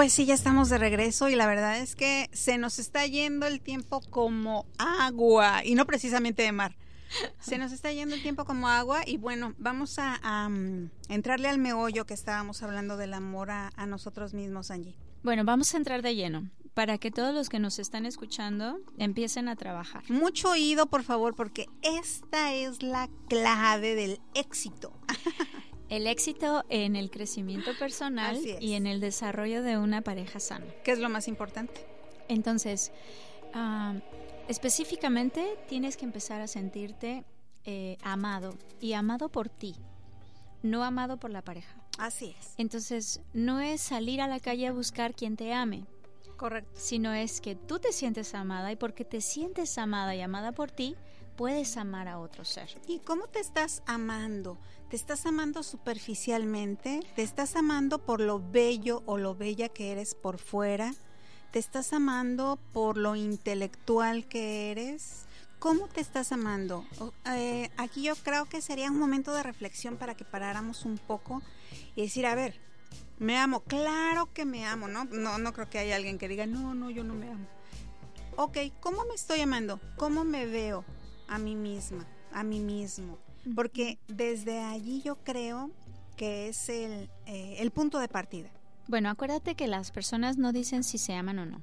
[0.00, 3.46] Pues sí, ya estamos de regreso y la verdad es que se nos está yendo
[3.46, 6.74] el tiempo como agua y no precisamente de mar.
[7.38, 11.48] Se nos está yendo el tiempo como agua y bueno, vamos a, a, um, entrarle
[11.48, 14.96] al meollo que estábamos hablando del amor a, a nosotros mismos, Angie.
[15.22, 19.48] Bueno, vamos a entrar de lleno para que todos los que nos están escuchando empiecen
[19.48, 20.02] a trabajar.
[20.08, 24.98] Mucho oído, por favor, porque esta es la clave del éxito.
[25.90, 30.64] El éxito en el crecimiento personal y en el desarrollo de una pareja sana.
[30.84, 31.84] ¿Qué es lo más importante?
[32.28, 32.92] Entonces,
[33.54, 33.98] uh,
[34.48, 37.24] específicamente tienes que empezar a sentirte
[37.64, 39.74] eh, amado y amado por ti,
[40.62, 41.74] no amado por la pareja.
[41.98, 42.54] Así es.
[42.56, 45.84] Entonces, no es salir a la calle a buscar quien te ame.
[46.36, 46.70] Correcto.
[46.74, 50.70] Sino es que tú te sientes amada y porque te sientes amada y amada por
[50.70, 50.96] ti,
[51.40, 52.68] puedes amar a otro ser.
[52.86, 54.58] ¿Y cómo te estás amando?
[54.90, 57.00] ¿Te estás amando superficialmente?
[57.16, 60.92] ¿Te estás amando por lo bello o lo bella que eres por fuera?
[61.50, 65.24] ¿Te estás amando por lo intelectual que eres?
[65.58, 66.84] ¿Cómo te estás amando?
[67.34, 71.40] Eh, aquí yo creo que sería un momento de reflexión para que paráramos un poco
[71.96, 72.60] y decir, a ver,
[73.18, 75.06] me amo, claro que me amo, ¿no?
[75.06, 77.46] No, no creo que haya alguien que diga, no, no, yo no me amo.
[78.36, 79.80] Ok, ¿cómo me estoy amando?
[79.96, 80.84] ¿Cómo me veo
[81.30, 83.18] a mí misma, a mí mismo?
[83.54, 85.70] Porque desde allí yo creo
[86.16, 88.50] que es el, eh, el punto de partida.
[88.88, 91.62] Bueno, acuérdate que las personas no dicen si se aman o no.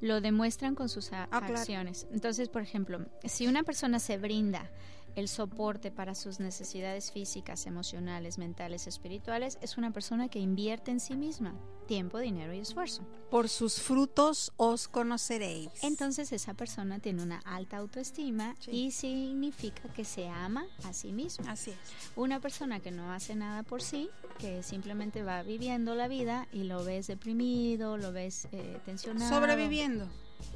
[0.00, 2.06] Lo demuestran con sus Ah, acciones.
[2.12, 4.70] Entonces, por ejemplo, si una persona se brinda
[5.18, 11.00] el soporte para sus necesidades físicas, emocionales, mentales, espirituales, es una persona que invierte en
[11.00, 11.54] sí misma
[11.88, 13.02] tiempo, dinero y esfuerzo.
[13.30, 15.70] Por sus frutos os conoceréis.
[15.82, 18.70] Entonces esa persona tiene una alta autoestima Sí.
[18.70, 21.50] y significa que se ama a sí misma.
[21.50, 21.78] Así es.
[22.14, 26.64] Una persona que no hace nada por sí, que simplemente va viviendo la vida y
[26.64, 29.34] lo ves deprimido, lo ves eh, tensionado.
[29.34, 30.06] Sobreviviendo.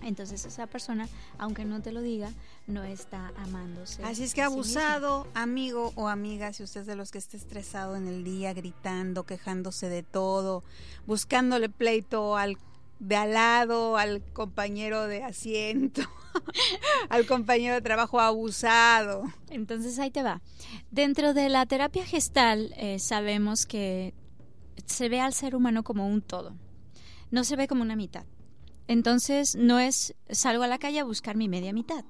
[0.02, 2.30] Entonces esa persona, aunque no te lo diga,
[2.66, 4.02] no está amándose.
[4.04, 7.36] Así es que sí abusado, amigo o amiga, si usted es de los que está
[7.36, 10.64] estresado en el día, gritando, quejándose de todo,
[11.06, 12.58] buscándole pleito al
[13.02, 16.02] de al lado, al compañero de asiento,
[17.08, 19.24] al compañero de trabajo abusado.
[19.50, 20.40] Entonces ahí te va.
[20.92, 24.14] Dentro de la terapia gestal eh, sabemos que
[24.86, 26.54] se ve al ser humano como un todo,
[27.32, 28.24] no se ve como una mitad.
[28.92, 32.04] Entonces no es salgo a la calle a buscar mi media mitad.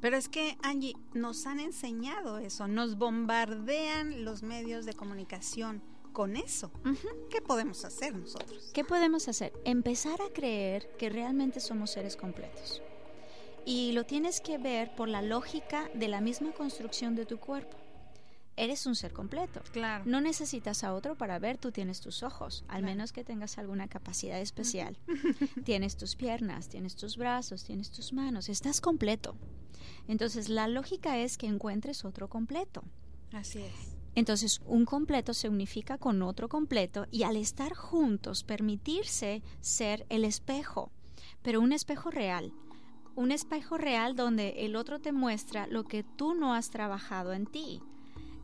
[0.00, 5.82] Pero es que, Angie, nos han enseñado eso, nos bombardean los medios de comunicación
[6.14, 6.72] con eso.
[7.28, 8.70] ¿Qué podemos hacer nosotros?
[8.72, 9.52] ¿Qué podemos hacer?
[9.66, 12.80] Empezar a creer que realmente somos seres completos.
[13.66, 17.76] Y lo tienes que ver por la lógica de la misma construcción de tu cuerpo.
[18.56, 19.62] Eres un ser completo.
[19.72, 20.04] Claro.
[20.06, 23.88] No necesitas a otro para ver, tú tienes tus ojos, al menos que tengas alguna
[23.88, 24.98] capacidad especial.
[25.64, 29.36] tienes tus piernas, tienes tus brazos, tienes tus manos, estás completo.
[30.06, 32.84] Entonces la lógica es que encuentres otro completo.
[33.32, 33.96] Así es.
[34.14, 40.24] Entonces, un completo se unifica con otro completo y al estar juntos permitirse ser el
[40.24, 40.92] espejo,
[41.40, 42.52] pero un espejo real.
[43.14, 47.46] Un espejo real donde el otro te muestra lo que tú no has trabajado en
[47.46, 47.80] ti.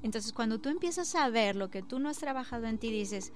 [0.02, 3.32] Entonces, cuando tú empiezas a ver lo que tú no has trabajado en ti, dices,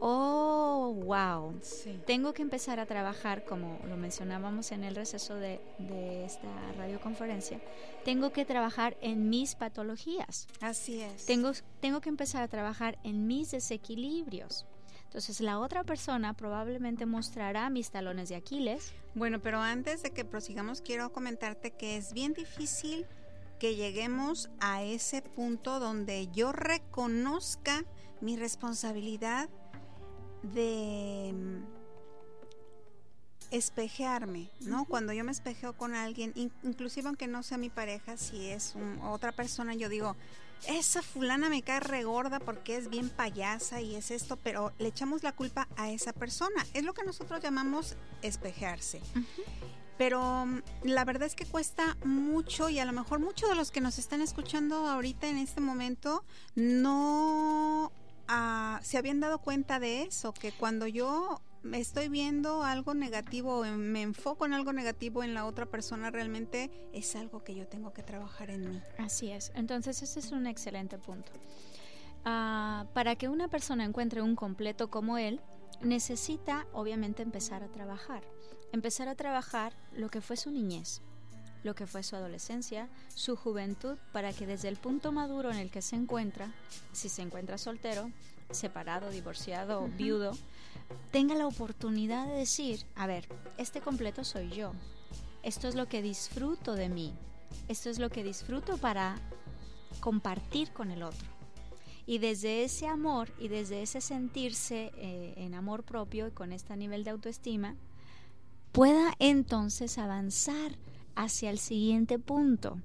[0.00, 1.98] oh, wow, Sí.
[2.06, 7.60] tengo que empezar a trabajar, como lo mencionábamos en el receso de, de esta radioconferencia,
[8.04, 10.46] tengo que trabajar en mis patologías.
[10.60, 11.26] Así es.
[11.26, 14.66] Tengo, tengo que empezar a trabajar en mis desequilibrios.
[15.04, 18.92] Entonces la otra persona probablemente mostrará mis talones de Aquiles.
[19.14, 23.06] Bueno, pero antes de que prosigamos, quiero comentarte que es bien difícil
[23.58, 27.84] que lleguemos a ese punto donde yo reconozca
[28.20, 29.48] mi responsabilidad
[30.42, 31.78] de mm,
[33.50, 34.84] espejearme, ¿no?
[34.84, 36.32] Cuando yo me espejeo con alguien,
[36.62, 40.16] inclusive aunque no sea mi pareja, si es otra persona, yo digo,
[40.66, 45.22] esa fulana me cae regorda porque es bien payasa y es esto, pero le echamos
[45.22, 46.66] la culpa a esa persona.
[46.74, 49.00] Es lo que nosotros llamamos espejearse.
[49.98, 53.70] Pero mm, la verdad es que cuesta mucho y a lo mejor muchos de los
[53.70, 56.24] que nos están escuchando ahorita en este momento
[56.54, 57.92] no
[58.28, 61.40] ah, se habían dado cuenta de eso, que cuando yo
[61.72, 67.16] estoy viendo algo negativo, me enfoco en algo negativo en la otra persona, realmente es
[67.16, 68.80] algo que yo tengo que trabajar en mí.
[68.98, 69.52] Así es.
[69.54, 71.32] Entonces ese es un excelente punto.
[72.24, 75.40] Ah, para que una persona encuentre un completo como él,
[75.80, 78.22] necesita obviamente empezar a trabajar.
[78.72, 81.00] Empezar a trabajar lo que fue su niñez,
[81.64, 85.70] lo que fue su adolescencia, su juventud, para que desde el punto maduro en el
[85.70, 86.52] que se encuentra,
[86.92, 88.10] si se encuentra soltero,
[88.50, 90.32] separado, divorciado, viudo,
[91.10, 94.72] tenga la oportunidad de decir, a ver, este completo soy yo,
[95.42, 97.14] esto es lo que disfruto de mí,
[97.68, 99.18] esto es lo que disfruto para
[100.00, 101.26] compartir con el otro.
[102.06, 106.74] Y desde ese amor y desde ese sentirse eh, en amor propio y con este
[106.74, 107.76] nivel de autoestima,
[108.72, 110.78] pueda entonces avanzar
[111.14, 112.80] hacia el siguiente punto.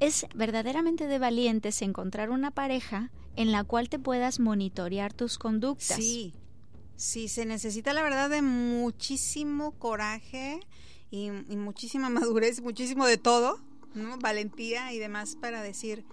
[0.00, 5.96] Es verdaderamente de valientes encontrar una pareja en la cual te puedas monitorear tus conductas.
[5.96, 6.34] Sí,
[6.96, 10.60] Sí, se necesita la verdad de muchísimo coraje
[11.10, 13.60] y, muchísima madurez, muchísimo de todo,
[14.20, 16.04] valentía y demás para decir,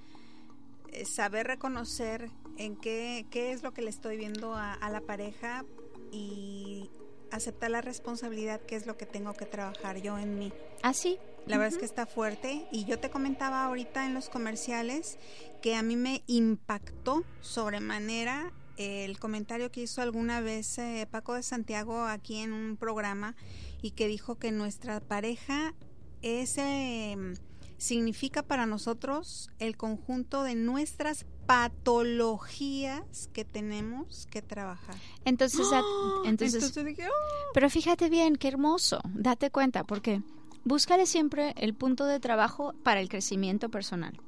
[0.92, 5.66] eh, saber reconocer en qué, qué es lo que le estoy viendo a, la pareja
[6.12, 6.90] y
[7.32, 10.54] aceptar la responsabilidad que es lo que tengo que trabajar yo en mí.
[10.84, 11.18] Así.
[11.20, 15.18] Ah, la verdad es que está fuerte y yo te comentaba ahorita en los comerciales
[15.62, 21.44] que a mí me impactó sobremanera el comentario que hizo alguna vez eh, Paco de
[21.44, 23.36] Santiago aquí en un programa
[23.82, 25.74] y que dijo que nuestra pareja
[26.22, 27.36] es em,
[27.78, 34.96] significa para nosotros el conjunto de nuestras patologías que tenemos que trabajar.
[35.26, 35.68] Entonces,
[36.26, 37.52] entonces, ¡oh!
[37.54, 40.22] pero fíjate bien, qué hermoso, date cuenta, porque
[40.64, 44.20] búscale siempre el punto de trabajo para el crecimiento personal.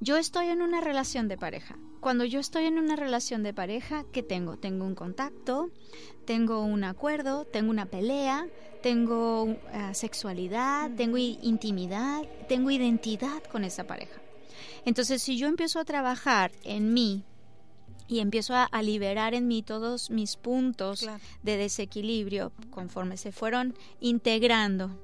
[0.00, 1.76] Yo estoy en una relación de pareja.
[2.00, 4.56] Cuando yo estoy en una relación de pareja, ¿qué tengo?
[4.56, 5.70] Tengo un contacto,
[6.24, 8.46] tengo un acuerdo, tengo una pelea,
[8.80, 14.20] tengo eh, sexualidad, tengo intimidad, tengo identidad con esa pareja.
[14.88, 17.22] Entonces, si yo empiezo a trabajar en mí
[18.06, 21.06] y empiezo a, liberar en mí todos mis puntos
[21.42, 24.98] de desequilibrio conforme se fueron integrando,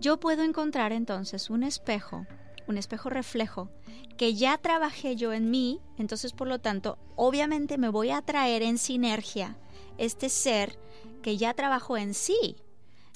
[0.00, 2.26] yo puedo encontrar entonces un espejo
[2.68, 3.70] un espejo reflejo,
[4.18, 8.62] que ya trabajé yo en mí, entonces por lo tanto, obviamente me voy a traer
[8.62, 9.56] en sinergia
[9.96, 10.78] este ser
[11.22, 12.56] que ya trabajó en sí.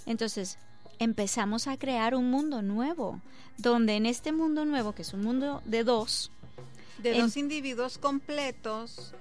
[0.07, 0.59] Entonces,
[0.99, 3.21] empezamos a crear un mundo nuevo,
[3.59, 6.31] donde en este mundo nuevo, que es un mundo de dos,
[6.99, 9.15] de dos individuos completos,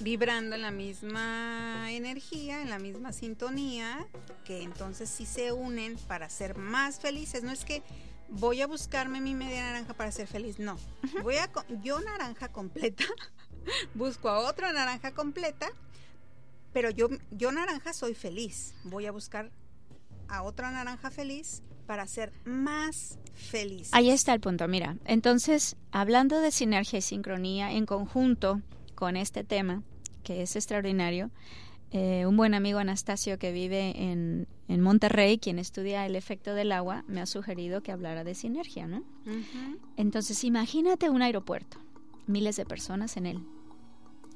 [0.00, 4.06] vibrando en la misma energía, en la misma sintonía,
[4.44, 7.42] que entonces sí se unen para ser más felices.
[7.42, 7.82] No es que
[8.28, 10.58] voy a buscarme mi media naranja para ser feliz.
[10.58, 10.78] No,
[11.22, 11.50] voy a
[11.82, 13.04] yo naranja completa,
[13.94, 15.68] busco a otra naranja completa,
[16.72, 18.74] pero yo yo naranja soy feliz.
[18.84, 19.50] Voy a buscar
[20.30, 23.90] a otra naranja feliz para ser más feliz.
[23.92, 24.96] Ahí está el punto, mira.
[25.04, 28.60] Entonces, hablando de sinergia y sincronía en conjunto
[28.94, 29.82] con este tema,
[30.22, 31.30] que es extraordinario,
[31.90, 36.70] eh, un buen amigo Anastasio que vive en, en, Monterrey, quien estudia el efecto del
[36.70, 39.02] agua, me ha sugerido que hablara de sinergia, ¿no?
[39.96, 41.78] Entonces, imagínate un aeropuerto,
[42.28, 43.40] miles de personas en él,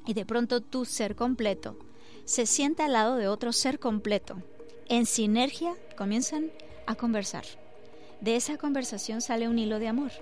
[0.05, 1.79] y de pronto tu ser completo
[2.25, 4.43] se sienta al lado de otro ser completo.
[4.89, 6.51] En sinergia comienzan
[6.87, 7.45] a conversar.
[8.21, 10.13] De esa conversación sale un hilo de amor.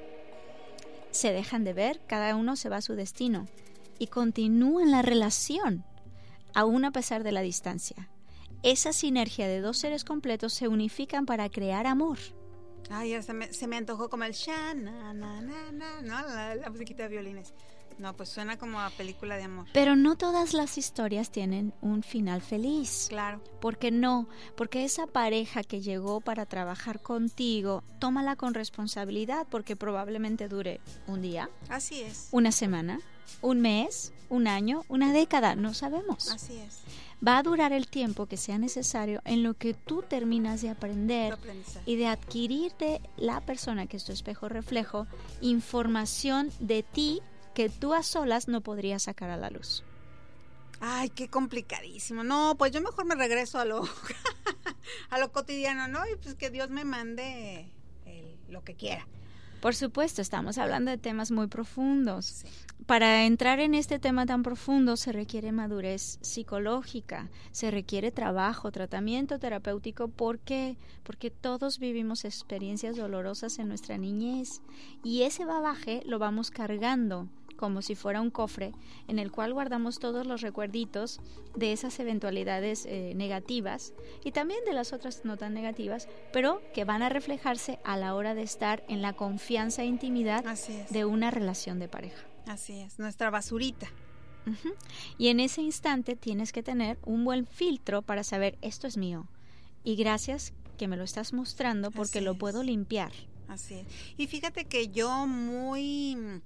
[1.11, 3.49] Se dejan de ver, cada uno se va a su destino
[3.99, 5.85] y continúan la relación
[6.55, 8.09] aún a pesar de la distancia.
[8.63, 12.19] Esa sinergia de dos seres completos se unifican para crear amor.
[12.91, 17.53] Ay, se me, se me antojó como el sha, la musiquita de violines.
[17.99, 19.67] No, pues suena como a película de amor.
[19.73, 23.07] Pero no todas las historias tienen un final feliz.
[23.09, 23.43] Claro.
[23.61, 24.29] ¿Por qué no?
[24.57, 31.23] Porque esa pareja que llegó para trabajar contigo, tómala con responsabilidad porque probablemente dure un
[31.23, 31.49] día.
[31.69, 32.29] Así es.
[32.33, 33.01] Una semana,
[33.41, 36.31] un mes, un año, una década, no sabemos.
[36.31, 36.81] Así es.
[37.27, 41.39] Va a durar el tiempo que sea necesario en lo que tú terminas de aprender
[41.87, 45.07] y de adquirir de la persona que es tu espejo reflejo
[45.41, 47.23] información de ti
[47.53, 49.85] que tú a solas no podrías sacar a la luz.
[50.81, 52.25] Ay, qué complicadísimo.
[52.25, 53.83] No, pues yo mejor me regreso a lo,
[55.11, 56.01] a lo cotidiano, ¿no?
[56.07, 57.71] Y pues que Dios me mande
[58.53, 59.07] lo que quiera.
[59.61, 62.45] Por supuesto, estamos hablando de temas muy profundos.
[62.87, 69.39] Para entrar en este tema tan profundo se requiere madurez psicológica, se requiere trabajo, tratamiento
[69.39, 70.09] terapéutico.
[70.09, 70.77] ¿Por qué?
[71.05, 74.63] Porque todos vivimos experiencias dolorosas en nuestra niñez
[75.05, 77.29] y ese babaje lo vamos cargando
[77.63, 78.73] como si fuera un cofre
[79.07, 81.21] en el cual guardamos todos los recuerditos
[81.55, 83.93] de esas eventualidades eh, negativas
[84.25, 88.17] y también de las otras no tan negativas, pero que van a reflejarse a la
[88.17, 90.45] hora de estar en la confianza e intimidad
[90.91, 92.27] de una relación de pareja.
[92.49, 93.87] Así es, nuestra basurita.
[95.17, 99.29] Y en ese instante tienes que tener un buen filtro para saber esto es mío.
[99.85, 103.13] Y gracias que me lo estás mostrando porque lo puedo limpiar.
[103.47, 103.87] Así es.
[104.17, 106.43] Y fíjate que yo muy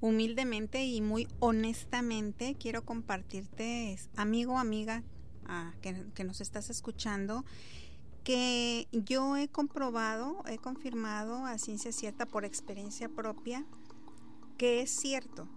[0.00, 5.02] humildemente y muy honestamente quiero compartirte, amigo, amiga,
[5.46, 7.44] ah, que, nos estás escuchando,
[8.24, 13.64] que yo he comprobado, he confirmado a ciencia cierta por experiencia propia,
[14.56, 15.48] que es cierto,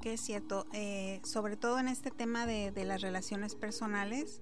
[0.00, 4.40] que es cierto, eh, sobre todo en este tema de, las relaciones personales,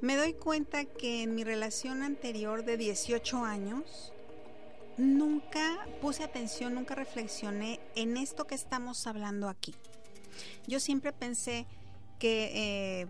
[0.00, 4.12] me doy cuenta que en mi relación anterior de 18 años,
[4.98, 9.74] nunca puse atención, nunca reflexioné en esto que estamos hablando aquí.
[10.66, 11.66] Yo siempre pensé
[12.18, 12.50] que
[13.02, 13.06] eh,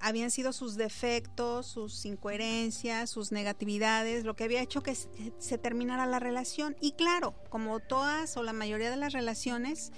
[0.00, 6.06] habían sido sus defectos, sus incoherencias, sus negatividades, lo que había hecho que se terminara
[6.06, 6.76] la relación.
[6.80, 9.92] Y claro, como todas o la mayoría de las relaciones,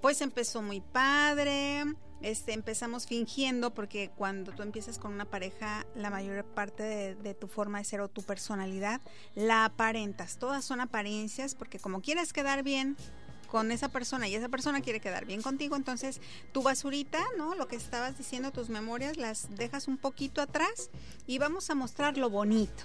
[0.00, 1.84] pues empezó muy padre,
[2.22, 7.46] este, empezamos fingiendo, porque cuando tú empiezas con una pareja, la mayor parte de, tu
[7.46, 9.00] forma de ser o tu personalidad
[9.34, 10.38] la aparentas.
[10.38, 12.96] Todas son apariencias, porque como quieres quedar bien
[13.48, 16.20] con esa persona y esa persona quiere quedar bien contigo, entonces
[16.52, 17.54] tu basurita, ¿no?
[17.54, 20.90] Lo que estabas diciendo, tus memorias, las dejas un poquito atrás
[21.26, 22.84] y vamos a mostrar lo bonito.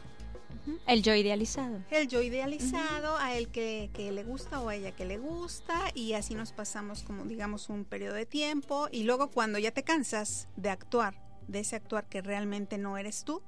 [0.86, 1.80] El yo idealizado.
[1.92, 5.92] El yo idealizado, a él que, que, le gusta o a ella que le gusta,
[5.94, 9.84] y así nos pasamos como digamos un periodo de tiempo, y luego cuando ya te
[9.84, 13.42] cansas de actuar, de ese actuar que realmente no eres tú,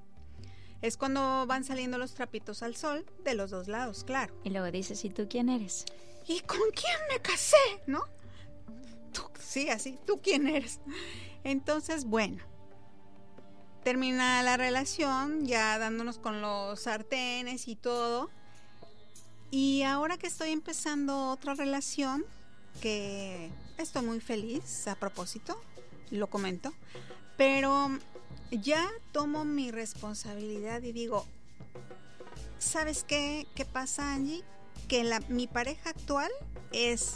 [0.82, 4.34] es cuando van saliendo los trapitos al sol de los dos lados, claro.
[4.43, 5.86] Y luego dices, ¿y tú quién eres?
[6.28, 7.57] ¿Y con quién me casé?
[7.88, 8.03] ¿No?
[9.39, 10.80] sí, así, ¿tú quién eres?
[11.43, 12.43] Entonces, bueno,
[13.84, 18.30] termina la relación, ya dándonos con los sartenes y todo.
[19.52, 22.24] Y ahora que estoy empezando otra relación,
[22.82, 25.60] que estoy muy feliz a propósito,
[26.12, 26.74] lo comento,
[27.38, 27.90] pero
[28.52, 31.26] ya tomo mi responsabilidad y digo,
[32.60, 34.44] ¿sabes qué, qué pasa Angie?
[34.88, 36.32] Que la, mi pareja actual
[36.72, 37.16] es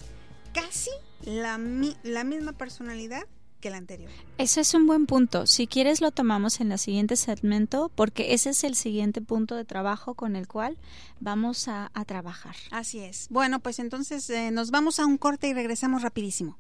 [0.54, 0.92] casi
[1.22, 1.60] la,
[2.04, 3.26] la misma personalidad
[3.68, 4.10] el anterior.
[4.38, 5.48] Ese es un buen punto.
[5.48, 9.66] Si quieres lo tomamos en el siguiente segmento porque ese es el siguiente punto de
[9.66, 10.78] trabajo con el cual
[11.20, 12.56] vamos a, trabajar.
[12.72, 13.28] Así es.
[13.30, 16.58] Bueno, pues entonces eh, nos vamos a un corte y regresamos rapidísimo.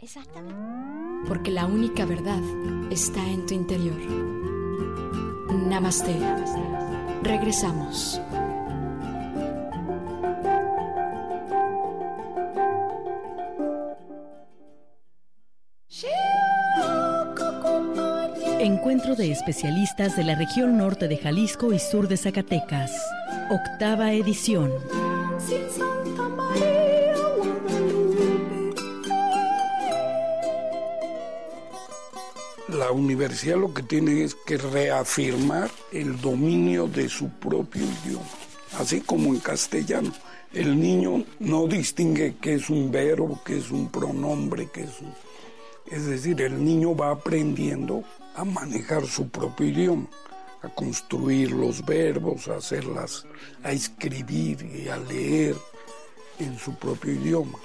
[0.00, 0.54] Exactamente.
[1.26, 2.42] Porque la única verdad
[2.90, 3.98] está en tu interior.
[5.50, 6.14] Namaste.
[7.22, 8.20] Regresamos.
[18.94, 22.92] Encuentro de especialistas de la región norte de Jalisco y sur de Zacatecas.
[23.50, 24.70] Octava edición.
[32.68, 38.24] La universidad lo que tiene es que reafirmar el dominio de su propio idioma,
[38.78, 40.12] así como en castellano.
[40.52, 45.12] El niño no distingue qué es un verbo, qué es un pronombre, qué es un...
[45.90, 50.06] Es decir, el niño va aprendiendo a manejar su propio idioma,
[50.62, 53.26] a construir los verbos, a hacerlas,
[53.62, 55.56] a escribir y a leer
[56.38, 57.58] en su propio idioma.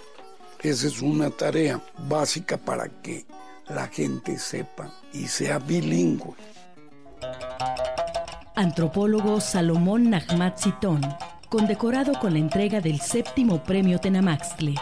[0.62, 3.26] Esa es una tarea básica para que
[3.70, 6.34] la gente sepa y sea bilingüe.
[8.56, 11.02] Antropólogo Salomón Nahmat Sitón,
[11.48, 14.76] condecorado con la entrega del séptimo premio Tenamaxtle.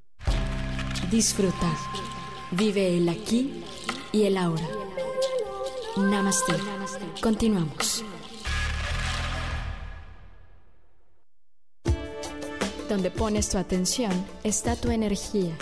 [1.12, 1.76] Disfrutar.
[2.52, 3.64] Vive el aquí
[4.12, 4.68] y el ahora.
[5.98, 6.54] Namaste.
[7.22, 8.04] Continuamos.
[12.88, 14.12] Donde pones tu atención
[14.44, 15.56] está tu energía.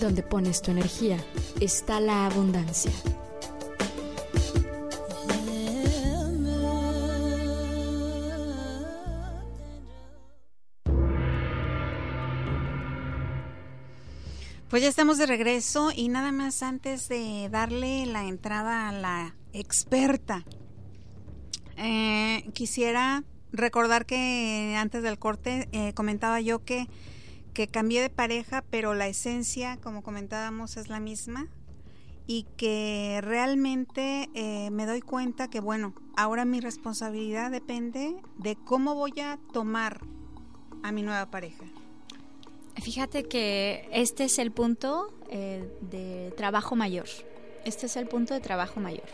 [0.00, 1.18] Donde pones tu energía
[1.60, 2.92] está la abundancia.
[14.72, 19.34] Pues ya estamos de regreso y nada más antes de darle la entrada a la
[19.52, 20.46] experta,
[21.76, 26.88] eh, quisiera recordar que antes del corte eh, comentaba yo que,
[27.52, 31.48] que cambié de pareja, pero la esencia, como comentábamos, es la misma
[32.26, 38.94] y que realmente eh, me doy cuenta que, bueno, ahora mi responsabilidad depende de cómo
[38.94, 40.00] voy a tomar
[40.82, 41.66] a mi nueva pareja.
[42.80, 47.06] Fíjate que este es el punto eh, de trabajo mayor.
[47.64, 49.06] Este es el punto de trabajo mayor.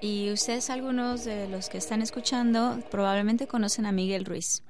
[0.00, 4.64] Y ustedes, algunos de los que están escuchando, probablemente conocen a Miguel Ruiz,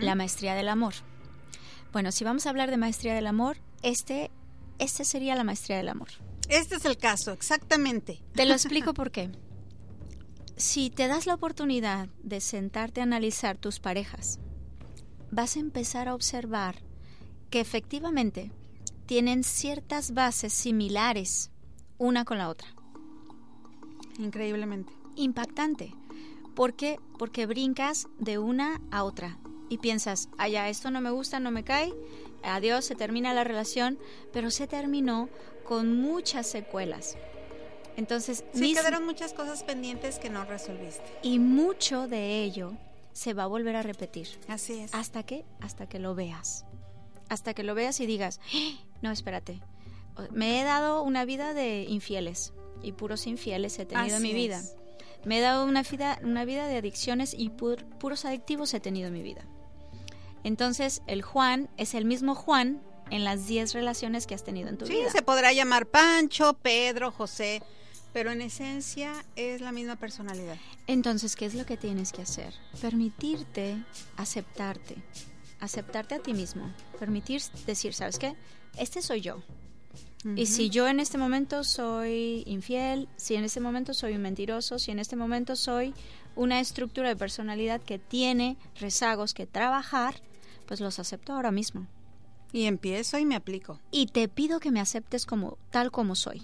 [0.00, 0.94] la maestría del amor.
[1.92, 4.30] Bueno, si vamos a hablar de maestría del amor, este,
[4.78, 6.08] este sería la maestría del amor.
[6.48, 8.22] Este es el caso, exactamente.
[8.32, 9.30] Te lo explico por qué.
[10.56, 14.38] Si te das la oportunidad de sentarte a analizar tus parejas,
[15.30, 16.83] vas a empezar a observar
[17.54, 18.50] que efectivamente
[19.06, 21.52] tienen ciertas bases similares
[21.98, 22.66] una con la otra.
[24.18, 24.92] Increíblemente.
[25.14, 25.94] Impactante.
[26.56, 26.98] ¿Por qué?
[27.16, 29.38] Porque brincas de una a otra
[29.68, 31.94] y piensas, allá, esto no me gusta, no me cae,
[32.42, 34.00] adiós, se termina la relación,
[34.32, 35.28] pero se terminó
[35.64, 37.16] con muchas secuelas.
[37.96, 41.04] Entonces, sí, quedaron muchas cosas pendientes que no resolviste.
[41.22, 42.72] Y mucho de ello
[43.12, 44.26] se va a volver a repetir.
[44.48, 44.92] Así es.
[44.92, 45.44] ¿Hasta qué?
[45.60, 46.64] Hasta que lo veas.
[47.28, 48.78] Hasta que lo veas y digas, ¡Ah!
[49.02, 49.60] no, espérate,
[50.30, 52.52] me he dado una vida de infieles
[52.82, 54.62] y puros infieles he tenido en mi vida.
[55.24, 59.14] Me he dado una vida, una vida de adicciones y puros adictivos he tenido en
[59.14, 59.44] mi vida.
[60.44, 64.76] Entonces, el Juan es el mismo Juan en las 10 relaciones que has tenido en
[64.76, 65.04] tu vida.
[65.06, 67.62] Sí, se podrá llamar Pancho, Pedro, José,
[68.12, 70.56] pero en esencia es la misma personalidad.
[70.86, 72.52] Entonces, ¿qué es lo que tienes que hacer?
[72.80, 73.82] Permitirte
[74.16, 74.96] aceptarte,
[75.64, 78.36] aceptarte a ti mismo, permitir decir, ¿sabes qué?
[78.76, 79.42] Este soy yo.
[80.36, 84.78] Y si yo en este momento soy infiel, si en este momento soy un mentiroso,
[84.78, 85.92] si en este momento soy
[86.34, 90.22] una estructura de personalidad que tiene rezagos que trabajar,
[90.66, 91.86] pues los acepto ahora mismo.
[92.52, 93.80] Y empiezo y me aplico.
[93.90, 96.42] Y te pido que me aceptes como tal como soy.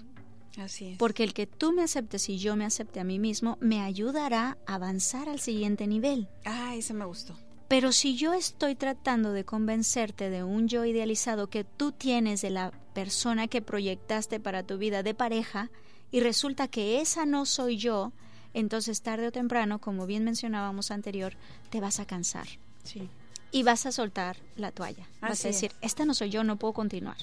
[0.57, 0.97] Así es.
[0.97, 4.57] Porque el que tú me aceptes y yo me acepte a mí mismo me ayudará
[4.67, 6.27] a avanzar al siguiente nivel.
[6.45, 7.35] Ah, ese me gustó.
[7.71, 12.49] Pero si yo estoy tratando de convencerte de un yo idealizado que tú tienes de
[12.49, 15.69] la persona que proyectaste para tu vida de pareja
[16.11, 18.11] y resulta que esa no soy yo,
[18.53, 21.37] entonces tarde o temprano, como bien mencionábamos anterior,
[21.69, 22.45] te vas a cansar.
[22.83, 23.07] Sí.
[23.53, 25.07] Y vas a soltar la toalla.
[25.21, 27.15] vas a decir, esta no soy yo, no puedo continuar.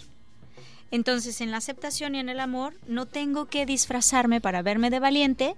[0.90, 4.98] Entonces, en la aceptación y en el amor, no tengo que disfrazarme para verme de
[4.98, 5.56] valiente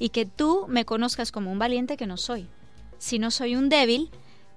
[0.00, 2.48] y que tú me conozcas como un valiente que no soy.
[2.98, 4.10] Si no soy un débil,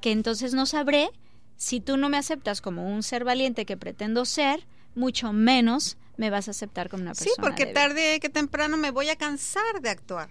[0.06, 1.10] que entonces no sabré
[1.58, 6.30] si tú no me aceptas como un ser valiente que pretendo ser, mucho menos me
[6.30, 7.32] vas a aceptar como una persona.
[7.36, 10.30] Sí, porque tarde que temprano me voy a cansar de actuar.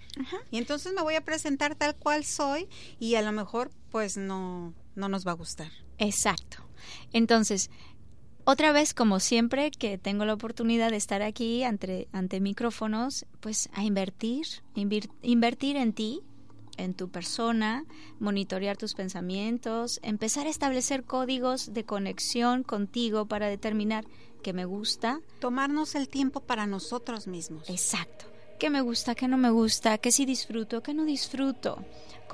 [0.52, 2.68] Y entonces me voy a presentar tal cual soy
[3.00, 5.72] y a lo mejor pues no, no nos va a gustar.
[5.98, 6.58] Exacto.
[7.12, 7.68] Entonces,
[8.44, 13.68] otra vez, como siempre que tengo la oportunidad de estar aquí ante, ante micrófonos, pues
[13.72, 14.46] a invertir,
[14.76, 16.22] invertir en ti,
[16.76, 17.84] en tu persona,
[18.18, 24.04] monitorear tus pensamientos, empezar a establecer códigos de conexión contigo para determinar
[24.42, 25.20] qué me gusta.
[25.40, 27.68] Tomarnos el tiempo para nosotros mismos.
[27.68, 28.33] Exacto.
[28.58, 31.84] ¿Qué me gusta, qué no me gusta, qué sí disfruto, qué no disfruto?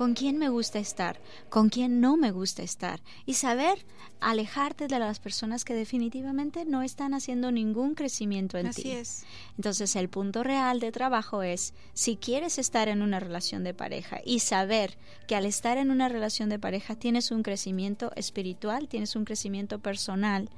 [0.01, 1.19] con quién me gusta estar,
[1.49, 3.85] con quién no me gusta estar y saber
[4.19, 8.91] alejarte de las personas que definitivamente no están haciendo ningún crecimiento en Así ti.
[8.91, 9.25] es.
[9.57, 14.21] Entonces el punto real de trabajo es si quieres estar en una relación de pareja
[14.25, 14.97] y saber
[15.27, 19.79] que al estar en una relación de pareja tienes un crecimiento espiritual, tienes un crecimiento
[19.79, 20.49] personal,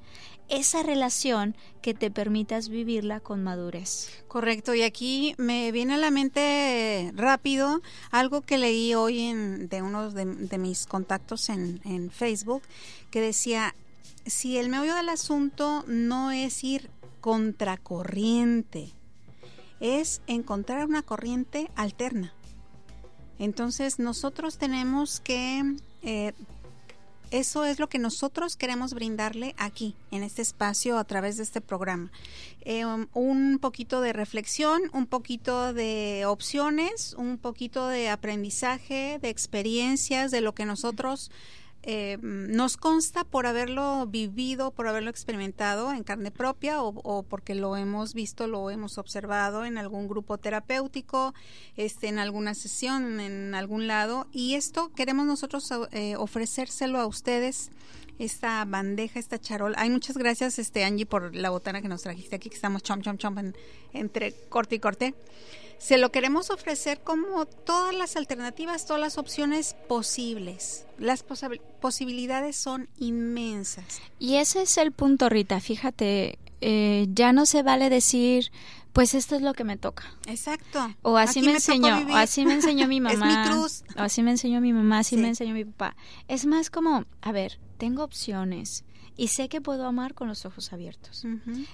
[0.50, 4.10] esa relación que te permitas vivirla con madurez.
[4.28, 7.82] Correcto, y aquí me viene a la mente rápido
[8.12, 12.62] algo que leí hoy en, de uno de, mis contactos en, en Facebook,
[13.12, 13.76] que decía,
[14.26, 16.90] si el meollo del asunto no es ir
[17.22, 18.92] contracorriente,
[19.80, 22.34] es encontrar una corriente alterna.
[23.40, 26.34] Entonces nosotros tenemos que eh,
[27.34, 31.62] eso es lo que nosotros queremos brindarle aquí, en este espacio, a través de este
[31.62, 32.12] programa.
[32.62, 40.30] Eh, un poquito de reflexión, un poquito de opciones, un poquito de aprendizaje, de experiencias,
[40.30, 41.32] de lo que nosotros
[41.86, 47.56] eh, nos consta por haberlo vivido, por haberlo experimentado en carne propia o, o, porque
[47.56, 51.34] lo hemos visto, lo hemos observado en algún grupo terapéutico,
[51.76, 54.28] este, en alguna sesión, en algún lado.
[54.32, 57.70] Y esto queremos nosotros eh, ofrecérselo a ustedes
[58.18, 59.76] esta bandeja, esta charola.
[59.78, 63.02] Ay, muchas gracias, este Angie, por la botana que nos trajiste aquí, que estamos chom,
[63.02, 63.58] chom, chom en,
[63.92, 65.14] entre corte y corte.
[65.78, 70.86] Se lo queremos ofrecer como todas las alternativas, todas las opciones posibles.
[70.98, 71.48] Las posi
[71.82, 74.02] posibilidades son inmensas.
[74.20, 75.60] Y ese es el punto, Rita.
[75.60, 78.52] Fíjate, eh, ya no se vale decir,
[78.94, 80.14] pues esto es lo que me toca.
[80.28, 80.94] Exacto.
[81.02, 83.44] O así Aquí me, enseñó, o así me enseñó mi Es mamá.
[83.46, 83.84] mi cruz.
[83.98, 85.22] O así me enseñó mi mamá, así Sí.
[85.22, 85.96] me enseñó mi papá.
[86.30, 88.86] Es más como, a ver, tengo opciones
[89.16, 91.26] y sé que puedo amar con los ojos abiertos.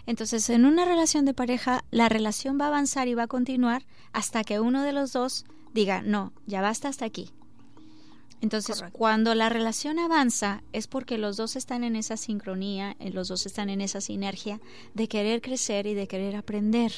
[0.05, 3.85] Entonces, en una relación de pareja, la relación va a avanzar y va a continuar
[4.11, 7.31] hasta que uno de los dos diga, no, ya basta hasta aquí.
[8.41, 8.97] Entonces, Correcto.
[8.97, 13.45] cuando la relación avanza es porque los dos están en esa sincronía, eh, los dos
[13.45, 14.61] están en esa sinergia
[14.93, 16.93] de querer crecer y de querer aprender.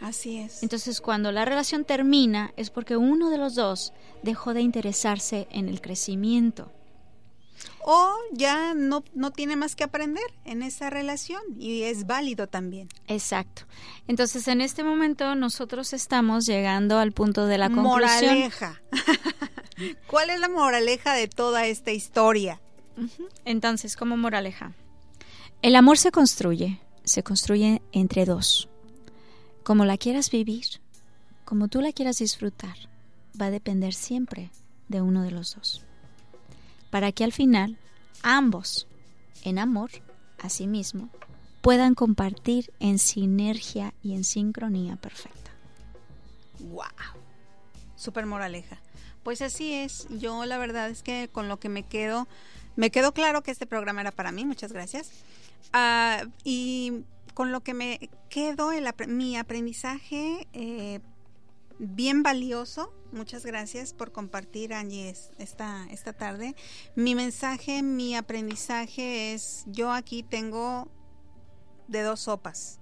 [0.00, 0.62] Así es.
[0.62, 5.68] Entonces, cuando la relación termina es porque uno de los dos dejó de interesarse en
[5.68, 6.70] el crecimiento.
[7.84, 12.88] O ya no, no tiene más que aprender en esa relación y es válido también.
[13.08, 13.62] Exacto.
[14.06, 18.34] Entonces, en este momento nosotros estamos llegando al punto de la conclusión.
[18.34, 18.82] Moraleja.
[20.06, 22.60] ¿Cuál es la moraleja de toda esta historia?
[23.44, 24.72] Entonces, como moraleja,
[25.62, 28.68] el amor se construye, se construye entre dos.
[29.64, 30.66] Como la quieras vivir,
[31.44, 32.76] como tú la quieras disfrutar,
[33.40, 34.50] va a depender siempre
[34.88, 35.84] de uno de los dos.
[36.92, 37.78] Para que al final
[38.22, 38.86] ambos,
[39.44, 39.90] en amor
[40.42, 41.08] a sí mismo,
[41.62, 45.52] puedan compartir en sinergia y en sincronía perfecta.
[46.60, 46.84] ¡Wow!
[47.96, 48.76] Super moraleja.
[49.22, 50.06] Pues así es.
[50.10, 52.28] Yo la verdad es que con lo que me quedo,
[52.76, 54.44] me quedó claro que este programa era para mí.
[54.44, 55.12] Muchas gracias.
[55.72, 58.70] Ah, y con lo que me quedo,
[59.08, 61.00] mi aprendizaje eh,
[61.84, 62.92] bien valioso.
[63.10, 66.54] Muchas gracias por compartir, Angie, es- esta, esta tarde.
[66.94, 70.88] Mi mensaje, mi aprendizaje es, yo aquí tengo
[71.88, 72.78] de dos sopas.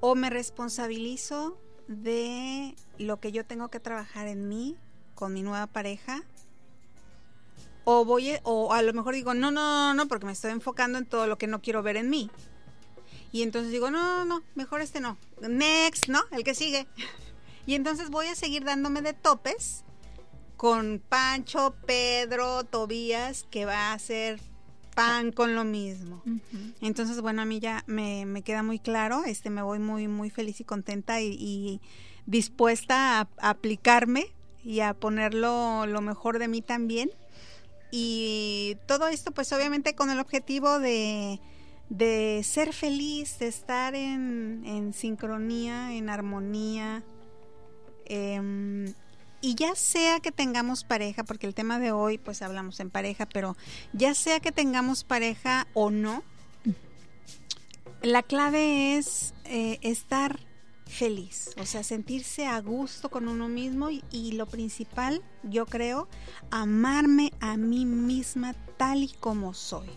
[0.00, 4.76] O me responsabilizo de lo que yo tengo que trabajar en mí
[5.14, 6.22] con mi nueva pareja.
[7.84, 10.50] O voy, a- o a lo mejor digo, no, no, no, no, porque me estoy
[10.52, 12.30] enfocando en todo lo que no quiero ver en mí.
[13.32, 15.16] Y entonces digo, no, no, no, mejor este no.
[15.40, 16.20] Next, ¿no?
[16.32, 16.86] El que sigue.
[17.66, 19.84] Y entonces voy a seguir dándome de topes
[20.56, 24.40] con Pancho, Pedro, Tobías, que va a hacer
[24.94, 26.22] pan con lo mismo.
[26.80, 30.30] Entonces, bueno, a mí ya me, me queda muy claro, este, me voy muy, muy
[30.30, 31.80] feliz y contenta y, y
[32.24, 34.32] dispuesta a, a aplicarme
[34.64, 37.10] y a ponerlo lo mejor de mí también.
[37.90, 41.40] Y todo esto, pues obviamente con el objetivo de,
[41.90, 47.04] de ser feliz, de estar en, en sincronía, en armonía.
[48.08, 48.92] Em,
[49.40, 53.26] y ya sea que tengamos pareja, porque el tema de hoy pues hablamos en pareja,
[53.26, 53.56] pero
[53.92, 56.22] ya sea que tengamos pareja o no,
[58.02, 60.40] la clave es eh, estar
[60.86, 66.08] feliz, o sea, sentirse a gusto con uno mismo y, y lo principal, yo creo,
[66.50, 69.88] amarme a mí misma tal y como soy.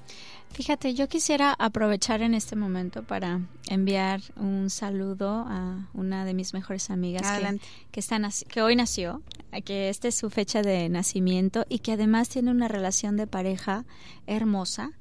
[0.52, 6.54] Fíjate, yo quisiera aprovechar en este momento para enviar un saludo a una de mis
[6.54, 7.60] mejores amigas que,
[7.92, 9.22] que, está que hoy nació,
[9.64, 13.86] que esta es su fecha de nacimiento y que además tiene una relación de pareja
[14.28, 14.92] hermosa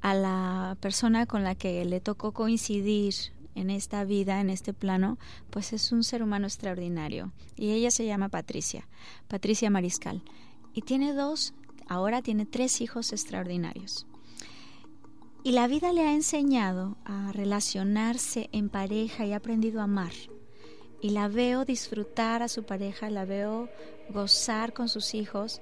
[0.00, 3.14] a la persona con la que le tocó coincidir
[3.54, 5.18] en esta vida, en este plano,
[5.50, 7.32] pues es un ser humano extraordinario.
[7.56, 8.88] Y ella se llama Patricia,
[9.28, 10.22] Patricia Mariscal.
[10.72, 11.54] Y tiene dos,
[11.86, 14.06] ahora tiene tres hijos extraordinarios.
[15.44, 20.12] Y la vida le ha enseñado a relacionarse en pareja y ha aprendido a amar.
[21.00, 23.68] Y la veo disfrutar a su pareja, la veo
[24.08, 25.60] gozar con sus hijos.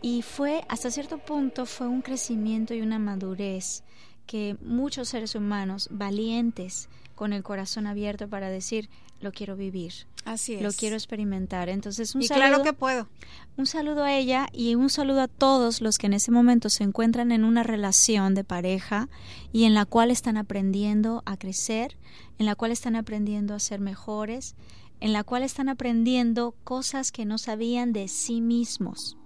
[0.00, 3.84] Y fue, hasta cierto punto, fue un crecimiento y una madurez
[4.24, 8.88] que muchos seres humanos valientes, con el corazón abierto para decir,
[9.20, 9.92] lo quiero vivir.
[10.24, 10.62] Así es.
[10.62, 11.68] Lo quiero experimentar.
[11.68, 12.46] Entonces, un y saludo.
[12.48, 13.08] claro que puedo.
[13.56, 16.84] Un saludo a ella y un saludo a todos los que en ese momento se
[16.84, 19.08] encuentran en una relación de pareja
[19.52, 21.96] y en la cual están aprendiendo a crecer,
[22.38, 24.54] en la cual están aprendiendo a ser mejores,
[25.00, 29.16] en la cual están aprendiendo cosas que no sabían de sí mismos.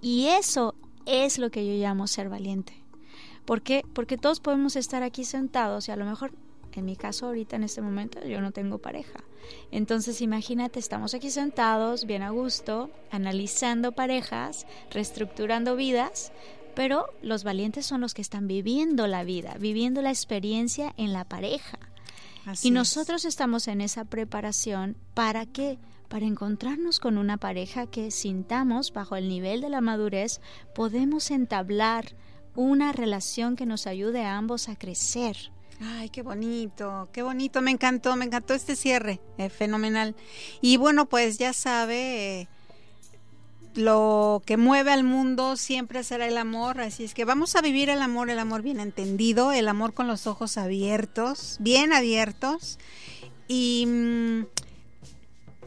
[0.00, 0.74] Y eso
[1.06, 2.72] es lo que yo llamo ser valiente.
[3.44, 3.82] ¿Por qué?
[3.94, 6.32] Porque todos podemos estar aquí sentados y a lo mejor,
[6.78, 9.24] en mi caso ahorita en este momento, yo no tengo pareja.
[9.72, 16.32] Entonces imagínate, estamos aquí sentados, bien a gusto, analizando parejas, reestructurando vidas,
[16.74, 21.24] pero los valientes son los que están viviendo la vida, viviendo la experiencia en la
[21.24, 21.78] pareja.
[22.46, 22.74] Así y es.
[22.74, 25.78] nosotros estamos en esa preparación para qué?
[26.08, 30.40] Para encontrarnos con una pareja que sintamos bajo el nivel de la madurez
[30.74, 32.16] podemos entablar
[32.54, 35.36] una relación que nos ayude a ambos a crecer.
[35.82, 40.14] Ay, qué bonito, qué bonito, me encantó, me encantó este cierre, eh, fenomenal.
[40.60, 42.48] Y bueno, pues ya sabe, eh,
[43.74, 47.88] lo que mueve al mundo siempre será el amor, así es que vamos a vivir
[47.88, 52.78] el amor, el amor bien entendido, el amor con los ojos abiertos, bien abiertos,
[53.48, 54.42] y mm,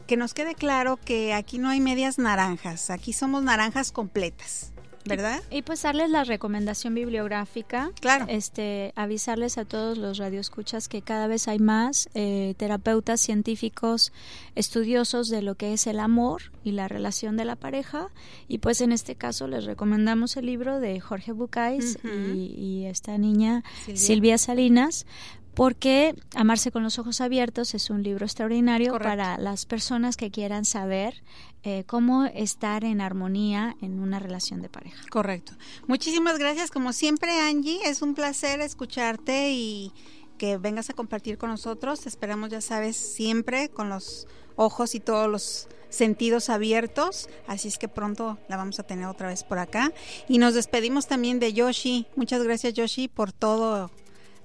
[0.06, 4.73] que nos quede claro que aquí no hay medias naranjas, aquí somos naranjas completas.
[5.04, 5.42] ¿Verdad?
[5.50, 7.90] Y, y, pues darles la recomendación bibliográfica.
[8.00, 8.26] Claro.
[8.28, 14.12] Este, avisarles a todos los radioescuchas que cada vez hay más eh, terapeutas científicos
[14.54, 18.08] estudiosos de lo que es el amor y la relación de la pareja.
[18.48, 22.34] Y pues en este caso les recomendamos el libro de Jorge uh -huh.
[22.34, 25.06] y, y, esta niña Silvia, Silvia Salinas
[25.54, 29.08] porque Amarse con los ojos abiertos es un libro extraordinario Correcto.
[29.08, 31.22] para las personas que quieran saber
[31.62, 35.02] eh, cómo estar en armonía en una relación de pareja.
[35.10, 35.52] Correcto.
[35.86, 37.80] Muchísimas gracias, como siempre, Angie.
[37.84, 39.92] Es un placer escucharte y
[40.38, 42.00] que vengas a compartir con nosotros.
[42.00, 44.26] Te esperamos, ya sabes, siempre con los
[44.56, 49.28] ojos y todos los sentidos abiertos, así es que pronto la vamos a tener otra
[49.28, 49.92] vez por acá.
[50.28, 52.06] Y nos despedimos también de Yoshi.
[52.16, 53.90] Muchas gracias Yoshi por todo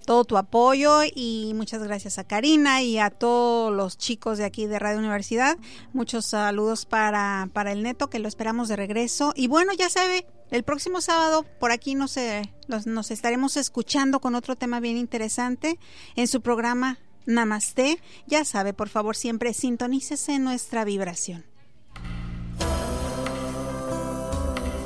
[0.09, 4.65] todo tu apoyo y muchas gracias a Karina y a todos los chicos de aquí
[4.65, 5.55] de Radio Universidad.
[5.93, 9.33] Muchos saludos para, para el Neto, que lo esperamos de regreso.
[9.35, 12.51] Y bueno, ya sabe, el próximo sábado por aquí nos, eh,
[12.87, 15.77] nos estaremos escuchando con otro tema bien interesante
[16.15, 16.97] en su programa
[17.27, 18.01] Namaste.
[18.25, 21.45] Ya sabe, por favor, siempre sintonícese nuestra vibración.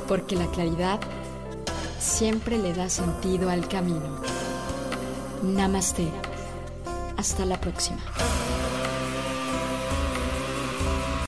[0.06, 1.00] Porque la claridad
[1.98, 4.20] siempre le da sentido al camino.
[5.44, 6.08] Namaste.
[7.18, 7.98] Hasta la próxima.